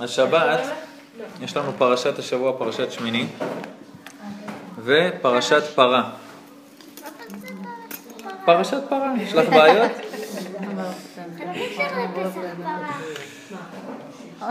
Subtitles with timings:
[0.00, 0.60] השבת,
[1.40, 3.26] יש לנו פרשת השבוע, פרשת שמיני,
[4.84, 6.10] ופרשת פרה.
[8.44, 9.92] פרשת פרה, יש לך בעיות?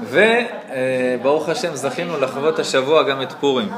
[0.02, 3.70] וברוך השם זכינו לחוות השבוע גם את פורים.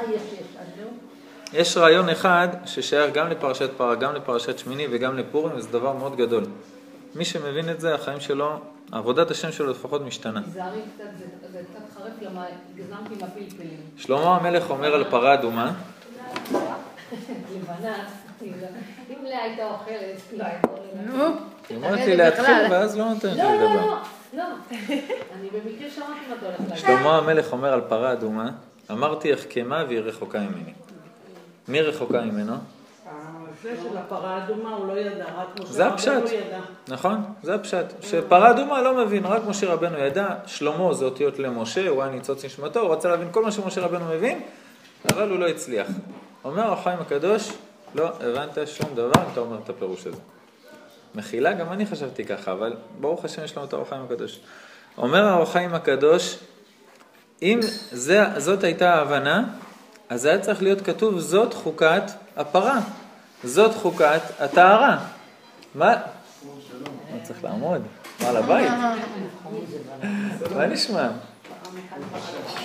[1.54, 6.16] יש רעיון אחד ששייך גם לפרשת פרה, גם לפרשת שמיני וגם לפורים, וזה דבר מאוד
[6.16, 6.44] גדול.
[7.16, 8.60] מי שמבין את זה, החיים שלו,
[8.92, 10.42] עבודת השם שלו לפחות משתנה.
[10.44, 11.04] תיזהרי קצת,
[11.52, 12.46] זה קצת חרף, למה
[12.76, 13.80] גזמתי עם הפלפלים.
[13.98, 15.74] שלמה המלך אומר על פרה אדומה,
[17.56, 18.08] לבנה,
[19.10, 20.68] אם לאה הייתה אוכלת, לא הייתה
[21.06, 21.26] נו,
[21.70, 23.86] היא אומרת לי להתחיל ואז לא נותנת לי לא, לא, לדבר.
[23.86, 23.98] לא,
[24.34, 24.44] לא.
[25.40, 26.78] אני במקרה שמעתי מה אתה הולך להגיד.
[26.78, 28.52] שלמה המלך אומר על פרה אדומה,
[28.92, 30.74] אמרתי אחכמה והיא רחוקה ממני.
[31.68, 32.54] מי רחוקה ממנו?
[33.66, 36.12] הנושא של הפרה האדומה הוא לא ידע, רק משה זה רבנו הפשט.
[36.32, 36.60] ידע.
[36.88, 37.24] נכון?
[37.44, 37.86] זה הפשט.
[38.02, 42.46] שפרה אדומה לא מבין, רק משה רבנו ידע, שלמה זה אותיות למשה, הוא היה ניצוץ
[42.46, 44.42] נשמתו, הוא רצה להבין כל מה שמשה רבנו מבין,
[45.14, 45.88] אבל הוא לא הצליח.
[46.44, 47.52] אומר החיים הקדוש,
[47.96, 50.22] לא הבנת שום דבר אם אתה אומר את הפירוש הזה.
[51.16, 54.40] מחילה, גם אני חשבתי ככה, אבל ברוך השם יש לנו את האור הקדוש.
[54.98, 56.38] אומר האור הקדוש,
[57.42, 57.60] אם
[57.92, 59.44] זה, זאת הייתה ההבנה,
[60.10, 62.04] אז היה צריך להיות כתוב זאת חוקת
[62.36, 62.80] הפרה,
[63.44, 64.98] זאת חוקת הטהרה.
[65.76, 65.94] מה?
[67.12, 67.82] אני צריך לעמוד,
[68.22, 68.72] בעל הבית.
[70.56, 71.08] מה נשמע?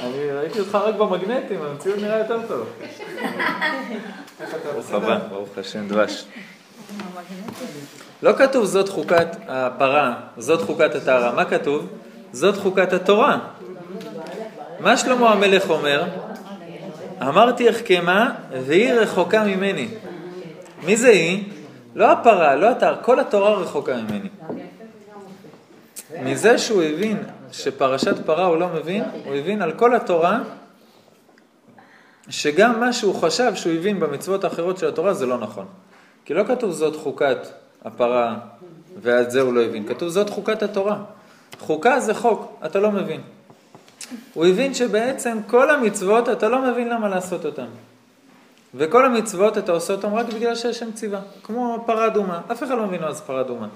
[0.03, 2.69] אני ראיתי אותך רק במגנטים, המציאות נראה יותר טוב.
[4.73, 6.25] ברוך הבא, ברוך השם דבש.
[8.23, 11.87] לא כתוב זאת חוקת הפרה, זאת חוקת הטהרה, מה כתוב?
[12.33, 13.39] זאת חוקת התורה.
[14.81, 16.05] מה שלמה המלך אומר?
[17.23, 18.35] אמרתי אחכמה
[18.67, 19.89] והיא רחוקה ממני.
[20.87, 21.45] מי זה היא?
[21.95, 24.29] לא הפרה, לא הטהרה, כל התורה רחוקה ממני.
[26.23, 27.17] מזה שהוא הבין
[27.53, 30.41] שפרשת פרה הוא לא מבין, הוא הבין על כל התורה
[32.29, 35.67] שגם מה שהוא חשב שהוא הבין במצוות האחרות של התורה זה לא נכון.
[36.25, 37.39] כי לא כתוב זאת חוקת
[37.85, 38.37] הפרה
[39.03, 40.99] ועל זה הוא לא הבין, כתוב זאת חוקת התורה.
[41.59, 43.21] חוקה זה חוק, אתה לא מבין.
[44.35, 47.67] הוא הבין שבעצם כל המצוות אתה לא מבין למה לעשות אותן.
[48.75, 52.87] וכל המצוות אתה עושה אותן רק בגלל שהשם ציווה, כמו פרה אדומה, אף אחד לא
[52.87, 53.69] מבין מה זה פרה אדומה.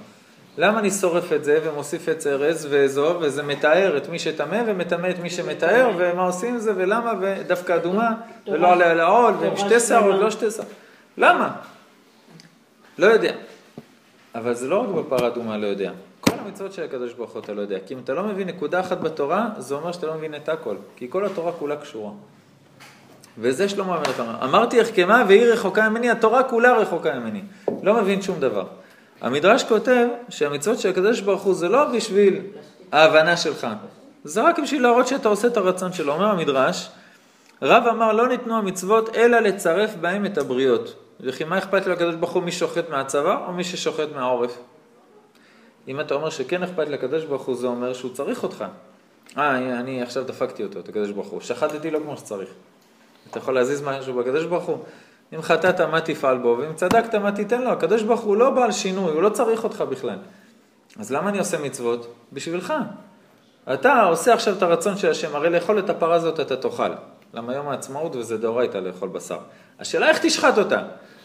[0.58, 5.10] למה אני שורף את זה ומוסיף את ארז ואזוב, וזה מתאר את מי שטמא ומטמא
[5.10, 8.14] את מי שמתאר, ומה עושים עם זה ולמה, ודווקא אדומה,
[8.46, 10.72] ולא עליה לעול, ועם שתי שערות, לא שתי שערות.
[11.18, 11.56] למה?
[12.98, 13.32] לא יודע.
[14.34, 15.92] אבל זה לא רק בפרה אדומה לא יודע.
[16.20, 17.78] כל המצוות של הקדוש ברוך הוא אתה לא יודע.
[17.86, 20.76] כי אם אתה לא מבין נקודה אחת בתורה, זה אומר שאתה לא מבין את הכל.
[20.96, 22.10] כי כל התורה כולה קשורה.
[23.38, 24.44] וזה שלמה המלך אמר.
[24.44, 27.42] אמרתי אחכמה והיא רחוקה ממני, התורה כולה רחוקה ממני.
[27.82, 28.66] לא מבין שום דבר.
[29.20, 32.40] המדרש כותב שהמצוות של הקדוש ברוך הוא זה לא בשביל
[32.92, 33.66] ההבנה שלך.
[34.24, 36.12] זה רק בשביל להראות שאתה עושה את הרצון שלו.
[36.12, 36.88] אומר המדרש,
[37.62, 40.94] רב אמר לא ניתנו המצוות אלא לצרף בהם את הבריות.
[41.20, 44.58] וכי מה אכפת לקדוש ברוך הוא מי שוחט מהצבא או מי ששוחט מהעורף?
[45.88, 48.64] אם אתה אומר שכן אכפת לקדוש ברוך הוא, זה אומר שהוא צריך אותך.
[49.38, 51.40] אה, אני עכשיו דפקתי אותו, את הקדוש ברוך הוא.
[51.40, 52.48] שחטתי לו כמו שצריך.
[53.30, 54.78] אתה יכול להזיז משהו בקדוש ברוך הוא?
[55.34, 56.56] אם חטאת, מה תפעל בו?
[56.60, 57.70] ואם צדקת, מה תיתן לו?
[57.70, 60.18] הקדוש ברוך הוא לא בעל שינוי, הוא לא צריך אותך בכלל.
[60.98, 62.14] אז למה אני עושה מצוות?
[62.32, 62.74] בשבילך.
[63.72, 66.90] אתה עושה עכשיו את הרצון של השם, הרי לאכול את הפרה הזאת אתה תאכל.
[67.34, 69.38] למה יום העצמאות וזה דאורייתא לאכול בשר.
[69.80, 70.82] השאלה איך תשחט אותה.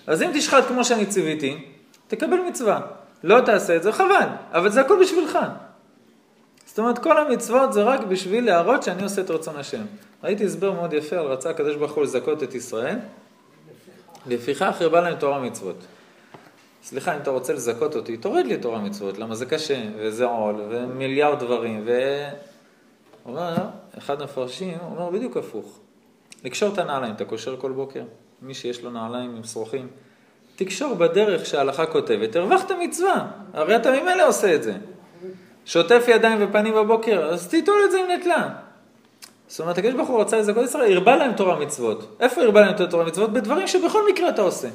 [0.07, 1.65] אז אם תשחט כמו שאני ציוויתי,
[2.07, 2.79] תקבל מצווה.
[3.23, 5.39] לא תעשה את זה, חבל, אבל זה הכל בשבילך.
[6.71, 9.81] זאת אומרת, כל המצוות זה רק בשביל להראות שאני עושה את רצון השם.
[10.23, 12.95] ראיתי הסבר מאוד יפה על רצה הקדוש ברוך הוא לזכות את ישראל.
[14.27, 15.75] לפיכך הרבה להם תורה מצוות.
[16.83, 20.55] סליחה, אם אתה רוצה לזכות אותי, תוריד לי תורה מצוות, למה זה קשה, וזה עול,
[20.69, 21.91] ומיליארד דברים, ו...
[23.25, 23.55] אומר,
[23.97, 25.79] אחד המפרשים, אומר בדיוק הפוך.
[26.43, 28.03] לקשור את הנעליים, אתה קושר כל בוקר,
[28.41, 29.87] מי שיש לו נעליים עם שרוכים,
[30.55, 34.73] תקשור בדרך שההלכה כותבת, הרווחת מצווה, הרי אתה ממילא עושה את זה.
[35.71, 38.49] שוטף ידיים ופנים בבוקר, אז תיטול את זה עם נטלה.
[39.47, 42.15] זאת אומרת, הקדוש ברוך הוא רצה לזכות ישראל, הרבה להם תורה מצוות.
[42.19, 43.33] איפה הרבה להם תורה מצוות?
[43.33, 44.67] בדברים שבכל מקרה אתה עושה.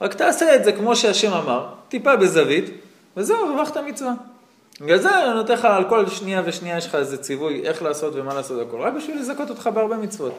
[0.00, 2.64] רק תעשה את זה כמו שהשם אמר, טיפה בזווית,
[3.16, 4.12] וזהו, הרווחת מצווה.
[4.80, 8.14] בגלל זה אני נותן לך על כל שנייה ושנייה יש לך איזה ציווי איך לעשות
[8.16, 10.32] ומה לעשות הכל, רק בשביל לזכות אותך בהרבה מצוות.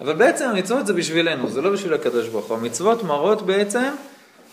[0.00, 2.56] אבל בעצם המצוות זה בשבילנו, זה לא בשביל הקדוש ברוך הוא.
[2.56, 3.90] המצוות מראות בעצם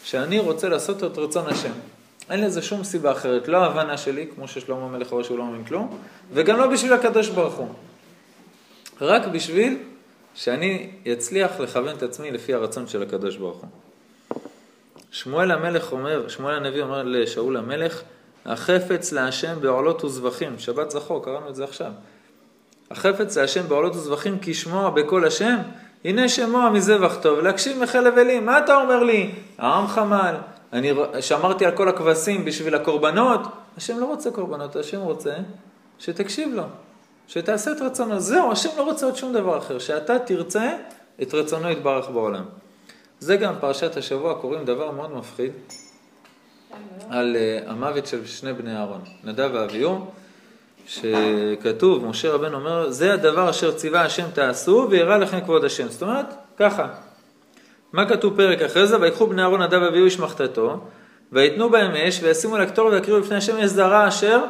[0.03, 1.96] שאני רוצה לעשות את רצון השם.
[2.29, 5.63] אין לזה שום סיבה אחרת, לא ההבנה שלי, כמו ששלמה המלך רואה שהוא לא מבין
[5.63, 5.97] כלום,
[6.33, 7.69] וגם לא בשביל הקדוש ברוך הוא.
[9.01, 9.77] רק בשביל
[10.35, 13.69] שאני אצליח לכוון את עצמי לפי הרצון של הקדוש ברוך הוא.
[15.11, 18.01] שמואל המלך אומר, שמואל הנביא אומר לשאול המלך,
[18.45, 21.91] החפץ להשם בעולות וזבחים, שבת זכור, קראנו את זה עכשיו.
[22.91, 25.55] החפץ להשם בעולות וזבחים כי שמוע בקול השם,
[26.05, 28.45] הנה שמוע מזבח טוב, להקשיב מחלב אלים.
[28.45, 29.31] מה אתה אומר לי?
[29.57, 30.35] העם חמל,
[30.73, 33.41] אני שמרתי על כל הכבשים בשביל הקורבנות.
[33.77, 35.33] השם לא רוצה קורבנות, השם רוצה
[35.99, 36.63] שתקשיב לו,
[37.27, 38.19] שתעשה את רצונו.
[38.19, 40.71] זהו, השם לא רוצה עוד שום דבר אחר, שאתה תרצה
[41.21, 42.43] את רצונו יתברך בעולם.
[43.19, 45.51] זה גם פרשת השבוע, קוראים דבר מאוד מפחיד
[47.09, 50.05] על uh, המוות של שני בני אהרון, נדב ואביהו,
[50.87, 55.87] שכתוב, משה רבנו אומר, זה הדבר אשר ציווה השם תעשו ויראה לכם כבוד השם.
[55.87, 56.25] זאת אומרת,
[56.57, 56.87] ככה.
[57.93, 59.01] מה כתוב פרק אחרי זה?
[59.01, 60.79] ויקחו בני אהרון נדב ואביהו איש מחתתו,
[61.31, 64.43] ויתנו בהם אש, וישימו על הקטור ויקריאו לפני השם אש זרה אשר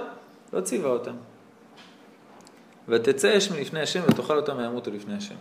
[0.53, 1.13] לא ציווה אותם.
[2.87, 5.35] ותצא אש מלפני השם ותאכל אותם וימותו לפני השם.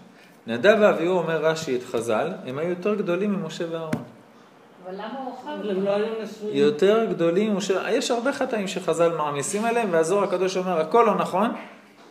[0.46, 4.02] נדב ואביהו אומר רש"י את חז"ל, הם היו יותר גדולים ממשה ואהרון.
[4.84, 5.50] אבל למה הוא אכל?
[5.60, 6.56] אבל הם לא היו נשואים.
[6.56, 11.50] יותר גדולים ממשה, יש הרבה חטאים שחז"ל מעמיסים עליהם, והזוהר הקדוש אומר, הכל לא נכון,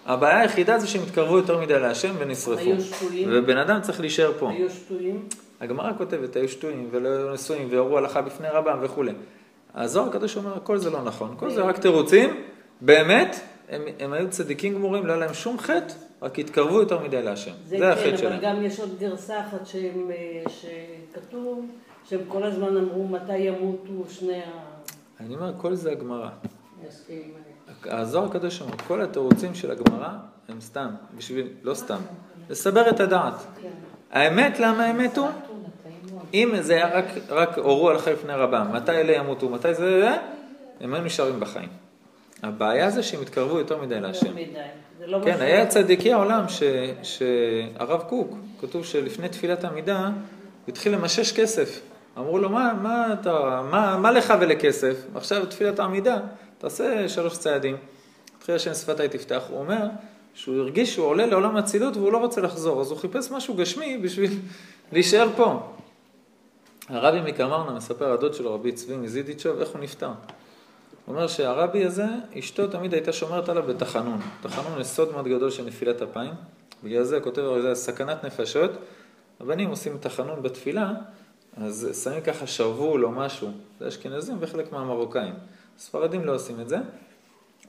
[0.06, 2.62] הבעיה היחידה זה שהם התקרבו יותר מדי להשם ונשרפו.
[2.62, 3.30] היו שפויים.
[3.32, 4.52] ובן אדם צריך להישאר פה.
[4.52, 5.26] היו שטויים.
[5.62, 9.12] הגמרא כותבת, היו שטויים ולא היו נשואים והורו הלכה בפני רבם וכולי.
[9.76, 12.44] הזוהר הקדוש אומר, הכל זה לא נכון, כל זה רק תירוצים,
[12.82, 17.22] באמת, הם, הם היו צדיקים גמורים, לא היה להם שום חטא, רק התקרבו יותר מדי
[17.22, 17.52] להשם.
[17.66, 18.40] זה, זה החטא כן, אבל שלהם.
[18.42, 21.66] גם יש עוד גרסה אחת שהם, אה, שכתוב,
[22.10, 24.42] שהם כל הזמן אמרו מתי ימותו שני
[25.20, 26.30] אני אומר, כל זה הגמרא.
[27.90, 30.10] הזוהר הקדוש אומר, כל התירוצים של הגמרא
[30.50, 30.88] הם סתם,
[31.18, 32.00] בשביל, לא סתם,
[32.50, 33.34] לסבר את הדעת.
[34.12, 34.98] האמת, למה טעים
[36.14, 36.26] מאוד.
[36.34, 40.12] אם זה היה רק, רק הורו הלכה לפני רבם, מתי אלה ימותו, מתי זה,
[40.82, 41.70] הם היו נשארים בחיים.
[42.44, 44.34] הבעיה זה שהם התקרבו יותר מדי להשם.
[45.00, 46.46] זה לא כן, היה צדיקי העולם
[47.04, 50.12] שהרב קוק, כתוב שלפני תפילת עמידה, הוא
[50.68, 51.82] התחיל למשש כסף.
[52.18, 55.06] אמרו לו, מה, מה, אתה, מה, מה לך ולכסף?
[55.16, 56.18] עכשיו תפילת העמידה,
[56.66, 57.78] תעשה שלוש צעדים.
[58.38, 59.44] התחיל השם שפתי תפתח.
[59.50, 59.88] הוא אומר
[60.34, 63.98] שהוא הרגיש שהוא עולה לעולם האצילות והוא לא רוצה לחזור, אז הוא חיפש משהו גשמי
[63.98, 64.32] בשביל
[64.94, 65.74] להישאר פה.
[66.90, 70.08] הרבי מקמרנה מספר, הדוד שלו, רבי צבי מזידיצ'וב, איך הוא נפטר.
[70.08, 72.06] הוא אומר שהרבי הזה,
[72.40, 74.20] אשתו תמיד הייתה שומרת עליו בתחנון.
[74.42, 76.34] תחנון זה סוד מאוד גדול של נפילת אפיים.
[76.84, 78.72] בגלל זה כותב, זה סכנת נפשות.
[79.40, 80.94] הבנים עושים תחנון בתפילה,
[81.58, 83.52] אז שמים ככה שרוול או משהו.
[83.80, 85.34] זה אשכנזים וחלק מהמרוקאים.
[85.78, 86.78] ספרדים לא עושים את זה.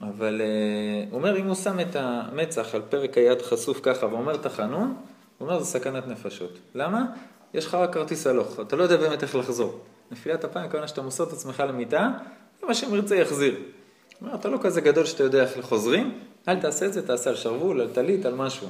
[0.01, 4.37] אבל אה, הוא אומר, אם הוא שם את המצח על פרק היד חשוף ככה ואומר
[4.37, 4.95] תחנון,
[5.37, 6.59] הוא אומר, זה סכנת נפשות.
[6.75, 7.05] למה?
[7.53, 9.79] יש לך רק כרטיס הלוך, אתה לא יודע באמת איך לחזור.
[10.11, 12.11] נפילת אפיים, הכוונה שאתה מוסר את עצמך למיטה,
[12.63, 13.53] אם השם ירצה יחזיר.
[13.53, 13.61] הוא
[14.21, 17.35] אומר, אתה לא כזה גדול שאתה יודע איך חוזרים, אל תעשה את זה, תעשה על
[17.35, 18.67] שרוול, על טלית, על משהו.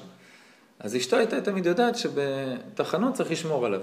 [0.79, 3.81] אז אשתו הייתה תמיד יודעת שבתחנות צריך לשמור עליו.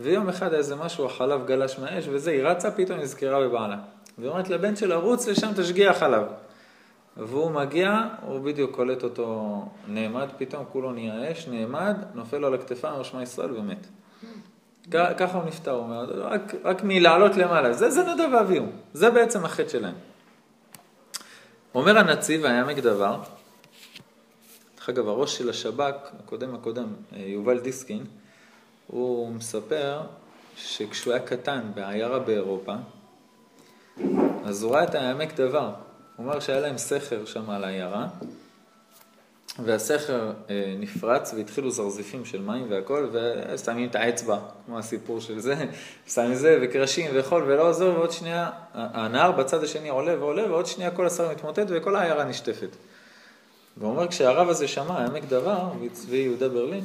[0.00, 3.76] ויום אחד איזה משהו, החלב גלש מהאש וזה, היא רצה, פתאום נזכרה בבעלה.
[4.18, 6.24] והיא אומרת לבן שלה, רוץ לשם, תשגיח עליו.
[7.16, 12.54] והוא מגיע, הוא בדיוק קולט אותו נעמד, פתאום כולו נהיה אש, נעמד, נופל לו על
[12.54, 13.86] הכתפיים, אומר שמע ישראל ומת.
[14.90, 17.72] ככה הוא נפטר, הוא אומר, רק, רק מלעלות למעלה.
[17.72, 19.94] זה, זה נדב ואביהו, זה בעצם החטא שלהם.
[21.74, 23.20] אומר הנציב, העמק דבר,
[24.76, 28.04] דרך אגב, הראש של השב"כ, הקודם הקודם, אה, יובל דיסקין,
[28.86, 30.00] הוא מספר
[30.56, 32.74] שכשהוא היה קטן בעיירה באירופה,
[34.44, 35.72] אז הוא ראה את העמק דבר.
[36.16, 38.06] הוא אומר שהיה להם סכר שם על העיירה,
[39.64, 45.54] והסכר אה, נפרץ והתחילו זרזיפים של מים והכל, ושמים את האצבע, כמו הסיפור של זה,
[46.14, 50.90] שמים זה וקרשים וחול ולא עוזר, ועוד שנייה, הנהר בצד השני עולה ועולה, ועוד שנייה
[50.90, 52.76] כל הסר מתמוטט וכל העיירה נשטפת.
[53.76, 56.84] והוא אומר, כשהרב הזה שמע, עמק דבר, צבי יהודה ברלין,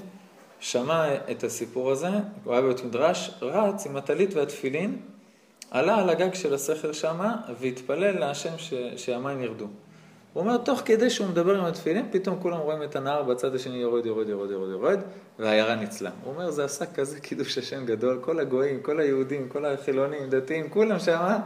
[0.60, 2.10] שמע את הסיפור הזה,
[2.44, 4.98] הוא היה בבית מדרש, רץ עם הטלית והתפילין,
[5.74, 8.74] עלה על הגג של הסכר שמה, והתפלל להשם ש...
[8.96, 9.68] שהמים ירדו.
[10.34, 13.78] הוא אומר, תוך כדי שהוא מדבר עם התפילין, פתאום כולם רואים את הנהר בצד השני
[13.78, 15.00] יורד, יורד, יורד, יורד, יורד,
[15.40, 16.10] והעיירה ניצלה.
[16.24, 20.70] הוא אומר, זה עשה כזה קידוש השם גדול, כל הגויים, כל היהודים, כל החילונים, דתיים,
[20.70, 21.40] כולם שמה,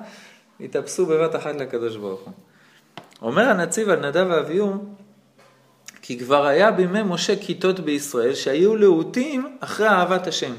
[0.60, 2.34] התאפסו בבת אחת לקדוש ברוך הוא.
[3.22, 4.86] אומר הנציב על נדב ואביהו,
[6.02, 10.54] כי כבר היה בימי משה כיתות בישראל שהיו להוטים אחרי אהבת השם.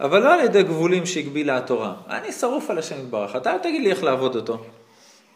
[0.00, 1.94] אבל לא על ידי גבולים שהגבילה התורה.
[2.08, 4.64] אני שרוף על השם יתברך, אתה אל תגיד לי איך לעבוד אותו.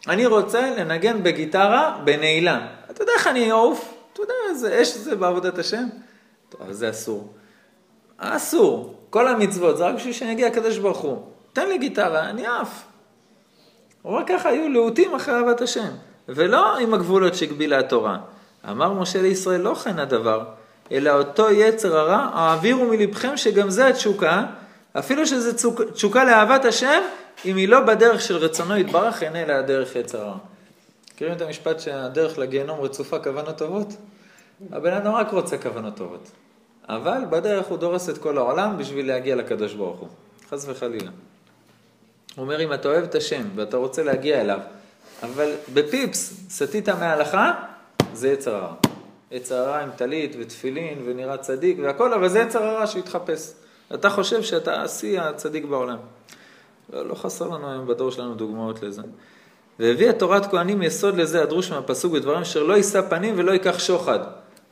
[0.07, 2.67] אני רוצה לנגן בגיטרה בנעילה.
[2.91, 3.93] אתה יודע איך אני אעוף?
[4.13, 5.83] אתה יודע איזה אש זה בעבודת השם?
[6.49, 7.33] טוב, זה אסור.
[8.17, 8.95] אסור.
[9.09, 11.27] כל המצוות זה רק בשביל שנגיע הקדוש ברוך הוא.
[11.53, 12.83] תן לי גיטרה, אני עף.
[14.01, 15.89] הוא אומר ככה, היו להוטים אחרי אהבת השם,
[16.29, 18.17] ולא עם הגבולות שהגבילה התורה.
[18.69, 20.43] אמר משה לישראל, לא כן הדבר,
[20.91, 24.43] אלא אותו יצר הרע, העבירו מלבכם שגם זה התשוקה,
[24.99, 27.01] אפילו שזה צוק, תשוקה לאהבת השם,
[27.45, 30.37] אם היא לא בדרך של רצונו יתברך, אין אלא הדרך יצר הרע.
[31.13, 33.87] מכירים את המשפט שהדרך לגיהנום רצופה כוונות טובות?
[34.71, 36.31] הבן אדם רק רוצה כוונות טובות.
[36.89, 40.09] אבל בדרך הוא דורס את כל העולם בשביל להגיע לקדוש ברוך הוא.
[40.49, 41.11] חס וחלילה.
[42.35, 44.59] הוא אומר, אם אתה אוהב את השם ואתה רוצה להגיע אליו,
[45.23, 47.53] אבל בפיפס סטית מההלכה,
[48.13, 48.90] זה יצר הרע.
[49.31, 53.51] יצר הרע עם טלית ותפילין ונראה צדיק והכל, אבל זה יצר הרע שהתחפש.
[53.93, 55.97] אתה חושב שאתה השיא הצדיק בעולם.
[56.93, 59.01] לא, לא חסר לנו היום בדור שלנו דוגמאות לזה.
[59.79, 64.19] והביאה תורת כהנים יסוד לזה הדרוש מהפסוק בדברים אשר לא יישא פנים ולא ייקח שוחד.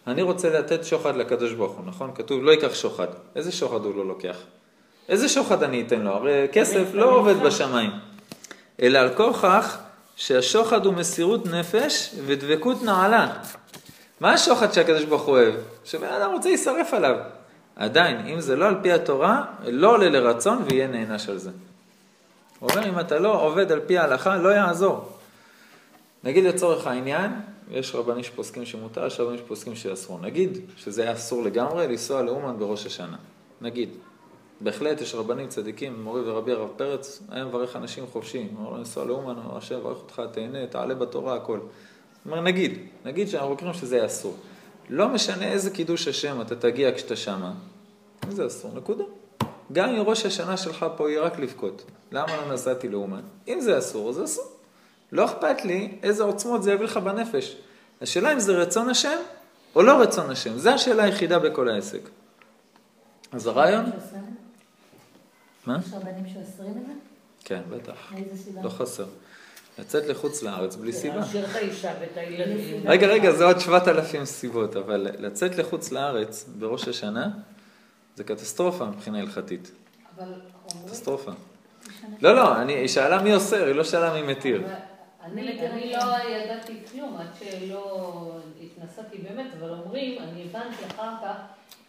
[0.07, 2.11] אני רוצה לתת שוחד לקדוש ברוך הוא, נכון?
[2.15, 3.07] כתוב לא ייקח שוחד.
[3.35, 4.37] איזה שוחד הוא לא לוקח?
[5.09, 6.11] איזה שוחד אני אתן לו?
[6.11, 7.91] הרי כסף לא עובד בשמיים.
[8.81, 9.77] אלא על כוכך
[10.15, 13.33] שהשוחד הוא מסירות נפש ודבקות נעלה.
[14.19, 15.53] מה השוחד שהקדוש ברוך הוא אוהב?
[15.85, 17.15] שבן אדם רוצה להישרף עליו.
[17.75, 21.49] עדיין, אם זה לא על פי התורה, לא עולה לרצון ויהיה נענש על זה.
[22.59, 25.09] הוא אומר, אם אתה לא עובד על פי ההלכה, לא יעזור.
[26.23, 27.31] נגיד לצורך העניין,
[27.71, 30.19] יש רבנים שפוסקים שמותר, יש רבנים שפוסקים שאסור.
[30.21, 33.17] נגיד שזה היה אסור לגמרי לנסוע לאומן בראש השנה.
[33.61, 33.89] נגיד.
[34.61, 38.47] בהחלט יש רבנים צדיקים, מורי ורבי הרב פרץ, היה מברך אנשים חופשי.
[38.57, 41.59] הוא אומר לנסוע לאומן, השם יברך אותך, תהנה, תעלה בתורה, הכל.
[42.25, 44.37] אומר, נגיד, נגיד שאנחנו מכירים שזה יהיה אסור.
[44.89, 47.53] לא משנה איזה קידוש השם אתה תגיע כשאתה שמה,
[48.29, 49.03] זה אסור, נקודה.
[49.71, 53.21] גם אם ראש השנה שלך פה יהיה רק לבכות, למה לא נסעתי לאומן?
[53.47, 54.45] אם זה אסור, זה אסור.
[55.11, 57.57] לא אכפת לי איזה עוצמות זה יביא לך בנפש.
[58.01, 59.17] השאלה אם זה רצון השם
[59.75, 62.01] או לא רצון השם, זו השאלה היחידה בכל העסק.
[63.31, 63.85] אז הרעיון...
[65.65, 65.77] מה?
[65.87, 66.93] יש רבנים שאוסרים את זה?
[67.43, 68.11] כן, בטח.
[68.11, 68.61] מאיזה סיבה?
[68.63, 69.05] לא חסר.
[69.79, 71.15] לצאת לחוץ לארץ בלי סיבה.
[71.15, 72.87] להשאיר את האישה ואת הילדים.
[72.87, 77.27] רגע, רגע, זה עוד 7,000 סיבות, אבל לצאת לחוץ לארץ בראש השנה
[78.15, 79.71] זה קטסטרופה מבחינה הלכתית.
[80.17, 80.33] אבל.
[80.85, 81.31] קטסטרופה.
[82.21, 84.63] לא, לא, אני, היא שאלה מי אוסר, היא לא שאלה מי מתיר.
[85.23, 88.31] אני, אני לא ידעתי כלום עד שלא
[88.63, 91.35] התנסיתי באמת, אבל אומרים, אני הבנתי אחר כך,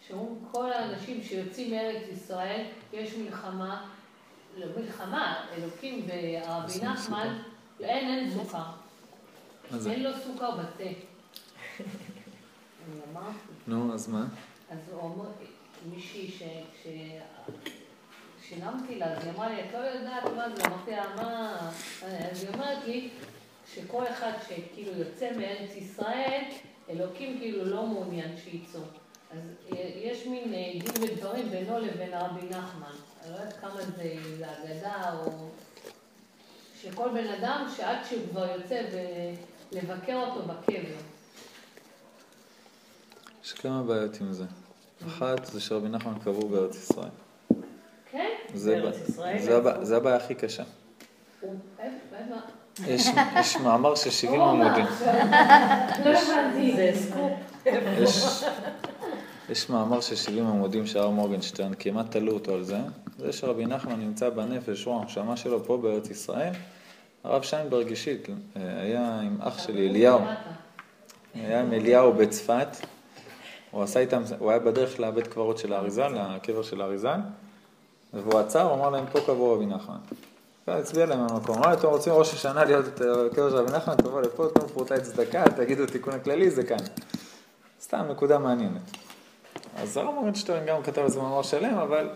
[0.07, 2.61] שאומרים כל האנשים שיוצאים מארץ ישראל,
[2.93, 3.85] יש מלחמה,
[4.57, 7.37] לא מלחמה, אלוקים ורבי עושים נחמן,
[7.83, 8.63] אין, אין סוכר.
[9.89, 10.83] אין לו סוכר בתה.
[12.89, 13.37] אני אמרתי.
[13.67, 14.25] נו, אז מה?
[14.71, 15.29] אז הוא אומר,
[15.89, 16.43] מישהי ש...
[18.47, 21.57] שילמתי לה, אז היא אמרה לי, את לא יודעת מה זה, אמרתי לה, מה...
[22.31, 23.09] אז היא אומרת לי,
[23.73, 26.41] שכל אחד שכאילו יוצא מארץ ישראל,
[26.89, 28.81] אלוקים כאילו לא מעוניין שיצאו.
[29.31, 29.39] אז
[29.95, 32.95] יש מין אה, דין ודברים בינו לבין הרבי נחמן.
[33.23, 35.49] אני לא יודעת כמה זה, זה אגדה או...
[36.81, 38.81] שכל בן אדם שעד שהוא כבר יוצא
[39.71, 40.95] ולבקר אותו בקבר.
[43.43, 44.43] יש כמה בעיות עם זה.
[45.07, 47.09] אחת זה שרבי נחמן קבור בארץ ישראל.
[48.11, 48.29] כן?
[49.81, 50.63] זה הבעיה הכי קשה.
[52.87, 53.07] יש,
[53.39, 54.85] יש מאמר של 70 אורנה, עמודים.
[56.05, 56.75] לא הבנתי.
[56.75, 57.31] זה סקופ.
[59.51, 62.77] יש, מאמר של 70 עמודים של הרב מורגנשטיין, כמעט תלו אותו על זה.
[63.17, 66.53] זה שרבי נחמן נמצא בנפש, וואו, הנשמה שלו פה בארץ ישראל.
[67.23, 70.19] הרב שיינברג אישית אה, היה עם אח שלי, אליהו.
[71.33, 72.67] היה עם אליהו בצפת.
[73.71, 77.19] הוא עשה איתם, הוא היה בדרך לבית קברות של האריזל, לקבר של האריזל.
[78.13, 79.97] והוא עצר, הוא אמר להם, פה קבור רבי נחמן.
[80.67, 81.57] והצביע להם במקום.
[81.57, 85.01] אמר, אתם רוצים ראש השנה להיות את הקבר של רבי נחמן, תבואו לפה, תנו פרוטי
[85.01, 86.77] צדקה, תגידו תיקון הכללי, זה כאן.
[87.81, 89.10] סתם נקודה מעניינת.
[89.75, 92.09] אז הרב מורנשטיין גם כתב על זה מאמר שלם, אבל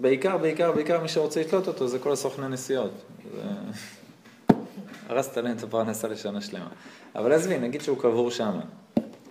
[0.00, 2.90] בעיקר, בעיקר, בעיקר מי שרוצה לתלות אותו זה כל הסוכני נסיעות.
[3.34, 3.42] זה...
[5.08, 6.68] הרסת להם את הפרנסה לשנה שלמה.
[7.14, 8.60] אבל עזבי, נגיד שהוא קבור שם.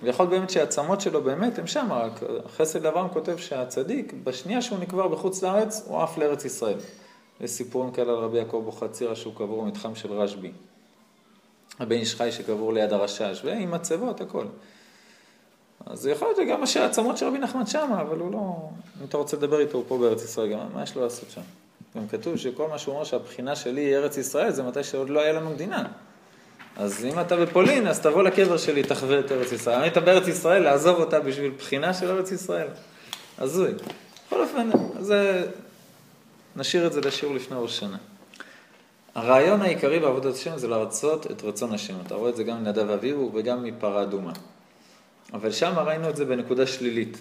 [0.03, 2.19] ויכול באמת שהעצמות שלו באמת הם שם, רק
[2.57, 6.77] חסד אברהם כותב שהצדיק, בשנייה שהוא נקבר בחוץ לארץ, הוא עף לארץ ישראל.
[7.41, 10.51] יש סיפורים כאלה על רבי יעקב אבוחצירא שהוא קבור במתחם של רשב"י.
[11.79, 14.45] הבן איש חי שקבור ליד הרשש, ועם מצבות, הכל.
[15.85, 18.69] אז יכול להיות שגם שהעצמות של רבי נחמן שמה, אבל הוא לא...
[19.01, 21.41] אם אתה רוצה לדבר איתו, הוא פה בארץ ישראל, גם מה יש לו לעשות שם?
[21.97, 25.19] גם כתוב שכל מה שהוא אומר שהבחינה שלי היא ארץ ישראל, זה מתי שעוד לא
[25.19, 25.87] היה לנו מדינה.
[26.77, 29.81] אז אם אתה בפולין, אז תבוא לקבר שלי, תחווה את ארץ ישראל.
[29.81, 32.67] אם אתה בארץ ישראל, לעזוב אותה בשביל בחינה של ארץ ישראל.
[33.37, 33.71] הזוי.
[34.27, 34.69] בכל אופן,
[34.99, 35.47] זה...
[36.55, 37.97] נשאיר את זה לשיעור לפני ראש השנה.
[39.15, 41.93] הרעיון העיקרי בעבודת השם זה לרצות את רצון השם.
[42.05, 44.31] אתה רואה את זה גם מנדב אביהו וגם מפרה אדומה.
[45.33, 47.17] אבל שם ראינו את זה בנקודה שלילית.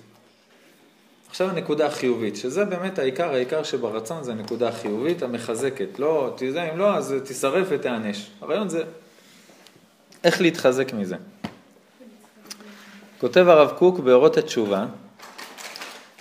[1.28, 5.98] עכשיו הנקודה החיובית, שזה באמת העיקר, העיקר שברצון זה הנקודה החיובית המחזקת.
[5.98, 8.26] לא, תדע, אם לא, אז תישרף ותיענש.
[8.40, 8.82] הרעיון זה
[10.24, 11.16] איך להתחזק מזה.
[13.20, 14.86] כותב הרב קוק באורות התשובה,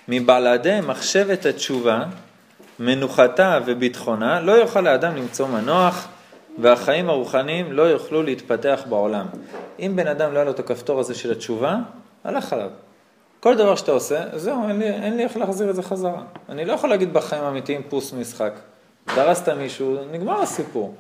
[0.08, 2.04] מבלעדי מחשבת התשובה,
[2.80, 6.08] מנוחתה וביטחונה, לא יוכל האדם למצוא מנוח
[6.62, 9.26] והחיים הרוחניים לא יוכלו להתפתח בעולם.
[9.80, 11.78] אם בן אדם לא היה לו את הכפתור הזה של התשובה,
[12.24, 12.70] הלך עליו.
[13.40, 16.22] כל דבר שאתה עושה, זהו, אין לי, אין לי איך להחזיר את זה חזרה.
[16.50, 18.54] אני לא יכול להגיד בחיים האמיתיים פוס משחק.
[19.16, 20.96] דרסת מישהו, נגמר הסיפור.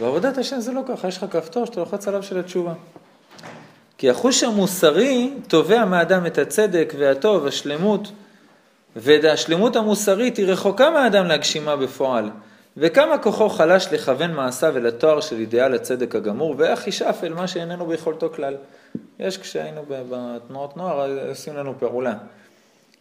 [0.00, 2.72] בעבודת השם זה לא ככה, יש לך כפתור שאתה לוחץ עליו של התשובה.
[3.98, 8.12] כי החוש המוסרי תובע מאדם את הצדק והטוב, השלמות,
[8.96, 12.30] והשלמות המוסרית היא רחוקה מהאדם להגשימה בפועל.
[12.76, 17.46] וכמה כוחו חלש לכוון מעשיו אל התואר של אידיאל הצדק הגמור, ואיך ישאף אל מה
[17.46, 18.56] שאיננו ביכולתו כלל.
[19.18, 22.14] יש כשהיינו בתנועות נוער, עושים לנו פעולה.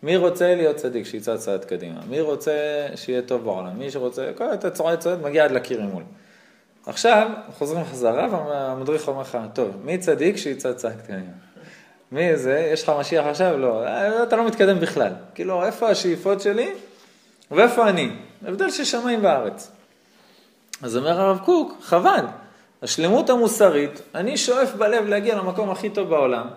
[0.04, 2.00] מי רוצה להיות צדיק, שיצעד צעד קדימה?
[2.10, 3.80] מי רוצה שיהיה טוב בעולם?
[3.80, 6.04] מי שרוצה, כל אתה צועד צועד, מגיע עד לקיר ממול.
[6.86, 11.32] עכשיו, חוזרים חזרה, והמדריך אומר לך, טוב, מי צדיק שיצעד צעד קדימה?
[12.12, 12.70] מי זה?
[12.74, 13.58] יש לך משיח עכשיו?
[13.58, 13.84] לא.
[14.24, 15.12] אתה לא מתקדם בכלל.
[15.36, 16.70] כאילו, איפה השאיפות שלי
[17.52, 18.10] ואיפה אני?
[18.48, 19.72] הבדל של שמיים וארץ.
[20.82, 22.26] אז אומר הרב קוק, חבל.
[22.82, 26.48] השלמות המוסרית, אני שואף בלב להגיע למקום הכי טוב בעולם,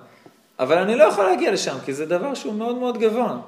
[0.59, 3.39] אבל אני לא יכול להגיע לשם, כי זה דבר שהוא מאוד מאוד גבוה.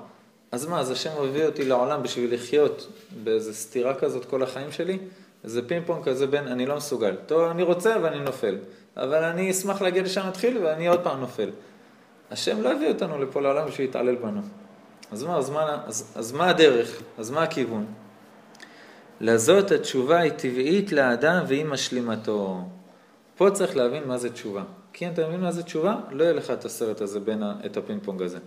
[0.53, 2.89] אז מה, אז השם הביא אותי לעולם בשביל לחיות
[3.25, 4.99] באיזה סתירה כזאת כל החיים שלי?
[5.45, 7.17] איזה פינג פונג כזה בין, אני לא מסוגל.
[7.27, 8.57] טוב, אני רוצה ואני נופל.
[8.97, 11.51] אבל אני אשמח להגיע לשם להתחיל ואני עוד פעם נופל.
[12.31, 14.41] השם לא הביא אותנו לפה לעולם בשביל להתעלל בנו.
[15.13, 17.03] אז מה, אז מה, אז, אז מה הדרך?
[17.19, 17.87] אז מה הכיוון?
[19.21, 22.65] לזאת התשובה היא טבעית לאדם והיא משלימתו.
[23.37, 24.63] פה צריך להבין מה זה תשובה.
[24.93, 27.55] כי אם אתה מבין מה זה תשובה, לא יהיה לך את הסרט הזה בין ה,
[27.67, 28.39] את הפינג פונג הזה.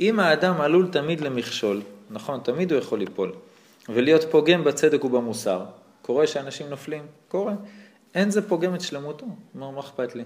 [0.00, 3.32] אם האדם עלול תמיד למכשול, נכון, תמיד הוא יכול ליפול,
[3.88, 5.64] ולהיות פוגם בצדק ובמוסר,
[6.02, 7.54] קורה שאנשים נופלים, קורה.
[8.14, 9.26] אין זה פוגם את שלמותו.
[9.54, 10.24] מה, מה אכפת לי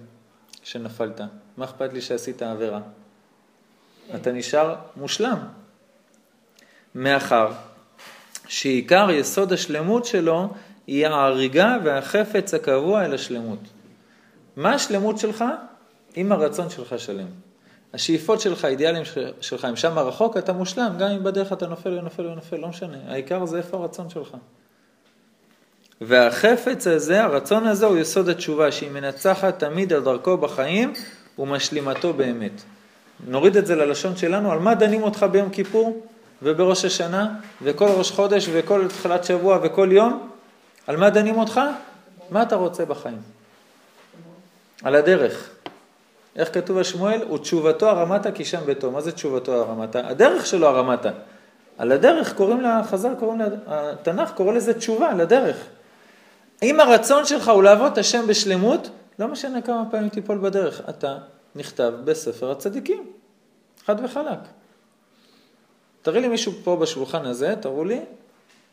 [0.62, 1.20] שנפלת?
[1.56, 2.80] מה אכפת לי שעשית עבירה?
[4.14, 5.38] אתה נשאר מושלם.
[6.94, 7.52] מאחר
[8.50, 10.48] שעיקר יסוד השלמות שלו
[10.86, 13.58] היא ההריגה והחפץ הקבוע אל השלמות.
[14.56, 15.44] מה השלמות שלך?
[16.16, 17.26] אם הרצון שלך שלם.
[17.94, 19.02] השאיפות שלך, האידיאלים
[19.40, 22.96] שלך, הם שם רחוק, אתה מושלם, גם אם בדרך אתה נופל ונופל ונופל, לא משנה.
[23.08, 24.36] העיקר זה איפה הרצון שלך.
[26.00, 30.92] והחפץ הזה, הרצון הזה הוא יסוד התשובה, שהיא מנצחת תמיד על דרכו בחיים
[31.38, 32.62] ומשלימתו באמת.
[33.26, 36.06] נוריד את זה ללשון שלנו, על מה דנים אותך ביום כיפור
[36.42, 40.30] ובראש השנה וכל ראש חודש וכל תחילת שבוע וכל יום?
[40.86, 41.60] על מה דנים אותך?
[42.30, 43.22] מה אתה רוצה בחיים?
[44.82, 45.50] על הדרך.
[46.36, 47.32] איך כתוב על שמואל?
[47.32, 48.90] ותשובתו הרמתה כי שם ביתו.
[48.90, 50.08] מה זה תשובתו הרמתה?
[50.08, 51.10] הדרך שלו הרמתה.
[51.78, 55.56] על הדרך קוראים לה, חז"ל קוראים לה, התנ"ך קורא לזה תשובה, לדרך.
[56.62, 61.18] אם הרצון שלך הוא לעבוד את השם בשלמות, לא משנה כמה פעמים תיפול בדרך, אתה
[61.56, 63.06] נכתב בספר הצדיקים,
[63.86, 64.38] חד וחלק.
[66.02, 68.00] תראי לי מישהו פה בשולחן הזה, תראו לי,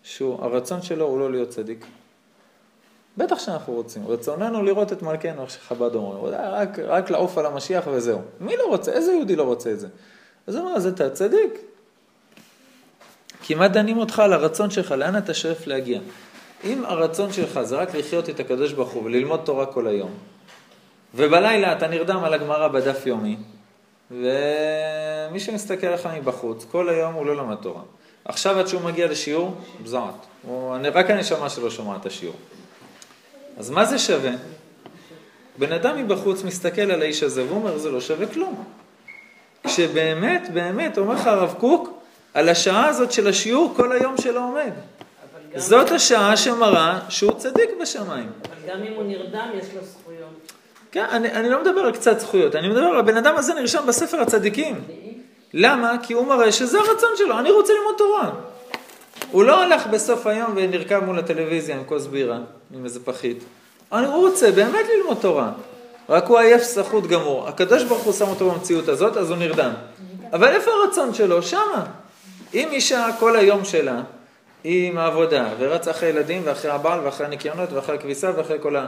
[0.03, 1.85] שהרצון שלו הוא לא להיות צדיק.
[3.17, 7.87] בטח שאנחנו רוצים, רצוננו לראות את מלכנו, איך שחב"ד אומרים, רק, רק לעוף על המשיח
[7.91, 8.21] וזהו.
[8.39, 8.91] מי לא רוצה?
[8.91, 9.87] איזה יהודי לא רוצה את זה?
[10.47, 11.59] אז הוא אומר, אז אתה צדיק.
[13.43, 15.99] כמעט דנים אותך על הרצון שלך, לאן אתה שואף להגיע.
[16.63, 20.11] אם הרצון שלך זה רק לחיות את הקדוש ברוך הוא וללמוד תורה כל היום,
[21.15, 23.37] ובלילה אתה נרדם על הגמרא בדף יומי,
[24.11, 27.81] ומי שמסתכל עליך מבחוץ, כל היום הוא לא למד תורה.
[28.25, 30.13] עכשיו עד שהוא מגיע לשיעור, בזעת.
[30.93, 32.35] רק הנשמה שלו שומעת את השיעור.
[33.57, 34.31] אז מה זה שווה?
[35.57, 38.63] בן אדם מבחוץ מסתכל על האיש הזה ואומר, זה לא שווה כלום.
[39.63, 41.89] כשבאמת, באמת, אומר לך הרב קוק,
[42.33, 44.71] על השעה הזאת של השיעור כל היום שלו עומד.
[45.55, 48.29] זאת השעה שמראה שהוא צדיק בשמיים.
[48.45, 50.51] אבל גם אם הוא נרדם, יש לו זכויות.
[50.97, 53.87] כן, אני, אני לא מדבר על קצת זכויות, אני מדבר על הבן אדם הזה נרשם
[53.87, 54.81] בספר הצדיקים.
[55.53, 55.95] למה?
[56.03, 58.29] כי הוא מראה שזה הרצון שלו, אני רוצה ללמוד תורה.
[59.31, 62.39] הוא לא הלך בסוף היום ונרקם מול הטלוויזיה עם כוס בירה,
[62.75, 63.43] עם איזה פחית.
[63.91, 65.51] אני רוצה באמת ללמוד תורה.
[66.09, 67.47] רק הוא עייף סחוט גמור.
[67.47, 69.71] הקדוש ברוך הוא שם אותו במציאות הזאת, אז הוא נרדם.
[70.33, 71.43] אבל איפה הרצון שלו?
[71.43, 71.85] שמה.
[72.53, 74.01] אם אישה כל היום שלה
[74.63, 78.85] היא עם העבודה, ורצה אחרי ילדים, ואחרי הבעל, ואחרי הניקיונות, ואחרי הכביסה, ואחרי כל ה...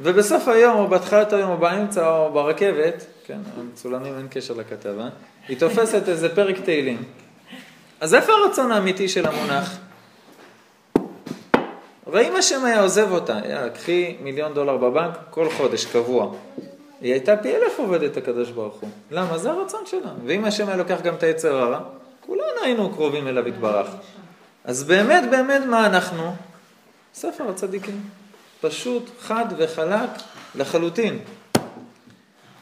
[0.00, 5.08] ובסוף היום, או בהתחלת היום, או באמצע, או ברכבת, כן, המצולמים אין קשר לכתבה,
[5.48, 7.02] היא תופסת איזה פרק תהילים.
[8.00, 9.78] אז איפה הרצון האמיתי של המונח?
[12.06, 16.34] הרי אם השם היה עוזב אותה, יאללה, קחי מיליון דולר בבנק כל חודש, קבוע.
[17.00, 18.90] היא הייתה פי אלף עובדת הקדוש ברוך הוא.
[19.10, 19.38] למה?
[19.38, 20.10] זה הרצון שלה.
[20.26, 21.80] ואם השם היה לוקח גם את היצר הרע,
[22.20, 23.86] כולנו היינו קרובים אליו יתברך.
[24.64, 26.34] אז באמת באמת מה אנחנו?
[27.14, 28.00] ספר הצדיקים.
[28.60, 30.10] פשוט, חד וחלק
[30.54, 31.18] לחלוטין.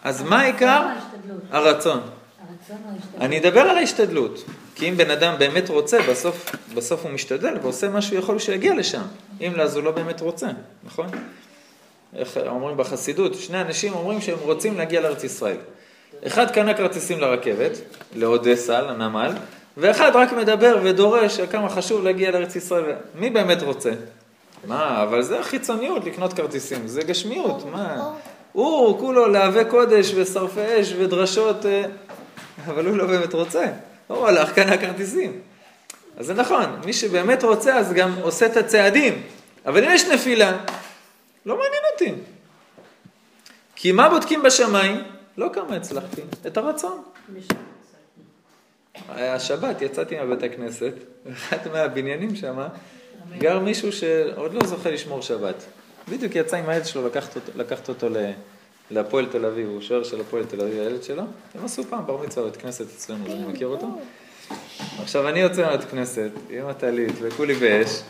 [0.04, 0.86] אז מה העיקר?
[1.50, 2.00] הרצון.
[3.20, 7.88] אני אדבר על ההשתדלות, כי אם בן אדם באמת רוצה, בסוף, בסוף הוא משתדל ועושה
[7.88, 9.02] מה שהוא יכול שיגיע לשם.
[9.40, 10.46] אם לא, אז הוא לא באמת רוצה,
[10.84, 11.06] נכון?
[12.16, 15.56] איך אומרים בחסידות, שני אנשים אומרים שהם רוצים להגיע לארץ ישראל.
[16.26, 17.72] אחד קנה כרטיסים לרכבת,
[18.14, 19.32] לאודסה, לנמל,
[19.76, 22.92] ואחד רק מדבר ודורש כמה חשוב להגיע לארץ ישראל.
[23.14, 23.90] מי באמת רוצה?
[24.66, 28.12] מה, אבל זה החיצוניות לקנות כרטיסים, זה גשמיות, מה?
[28.52, 31.84] הוא כולו להווה קודש ושרפי אש ודרשות, אה,
[32.66, 33.66] אבל הוא לא באמת רוצה.
[34.06, 35.40] הוא הלך, קנה כרטיסים.
[36.16, 39.22] אז זה נכון, מי שבאמת רוצה אז גם עושה את הצעדים.
[39.66, 40.58] אבל אם יש נפילה,
[41.46, 42.22] לא מעניין אותי.
[43.76, 45.02] כי מה בודקים בשמיים?
[45.38, 47.02] לא כמה הצלחתי, את הרצון.
[49.08, 50.92] השבת יצאתי מבית הכנסת,
[51.26, 52.58] ואחד מהבניינים שם
[53.38, 55.64] גר מישהו שעוד לא זוכה לשמור שבת.
[56.08, 58.08] בדיוק יצא עם הילד שלו לקחת אותו, לקחת אותו
[58.90, 61.22] להפועל תל אביב, הוא שוער של הפועל תל אביב, הילד שלו.
[61.54, 63.88] הם עשו פעם בר מצווה בבית כנסת אצלנו, אני מכיר אותו.
[65.02, 68.00] עכשיו אני יוצא מהבית כנסת עם הטלית וכולי באש,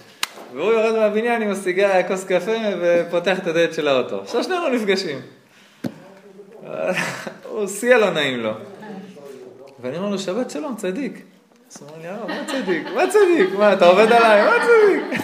[0.55, 4.21] והוא יורד מהבניין עם הסיגריה, כוס קפה, ופותח את הדלת של האוטו.
[4.21, 5.21] עכשיו שנינו נפגשים.
[7.51, 8.53] הוא שיא הלא נעים לו.
[9.81, 11.23] ואני אומר לו, שבת שלום, צדיק.
[11.77, 12.87] אז הוא אומר לי, אה, מה צדיק?
[12.95, 13.59] מה צדיק?
[13.59, 14.43] מה, אתה עובד עליי?
[14.45, 15.21] מה צדיק?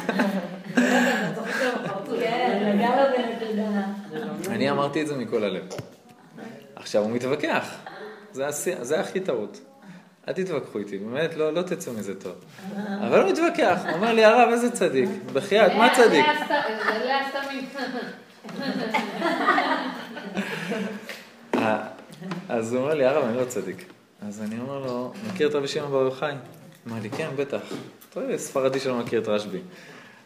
[4.48, 5.62] אני אמרתי את זה מכל הלב.
[6.76, 7.74] עכשיו, הוא מתווכח.
[8.82, 9.60] זה הכי טעות.
[10.28, 12.32] אל תתווכחו איתי, באמת, לא, לא תצאו מזה טוב.
[13.00, 15.08] אבל הוא מתווכח, הוא אומר לי, הרב, איזה צדיק?
[15.32, 16.26] בחייאת, מה צדיק?
[21.54, 21.78] אה,
[22.48, 23.92] אז הוא אומר לי, הרב, אני לא צדיק.
[24.28, 26.34] אז אני אומר לו, מכיר את רבי שמעון בר יוחאי?
[26.88, 27.60] אמר לי, כן, בטח.
[28.10, 29.60] אתה רואה, ספרדי שלא מכיר את רשב"י.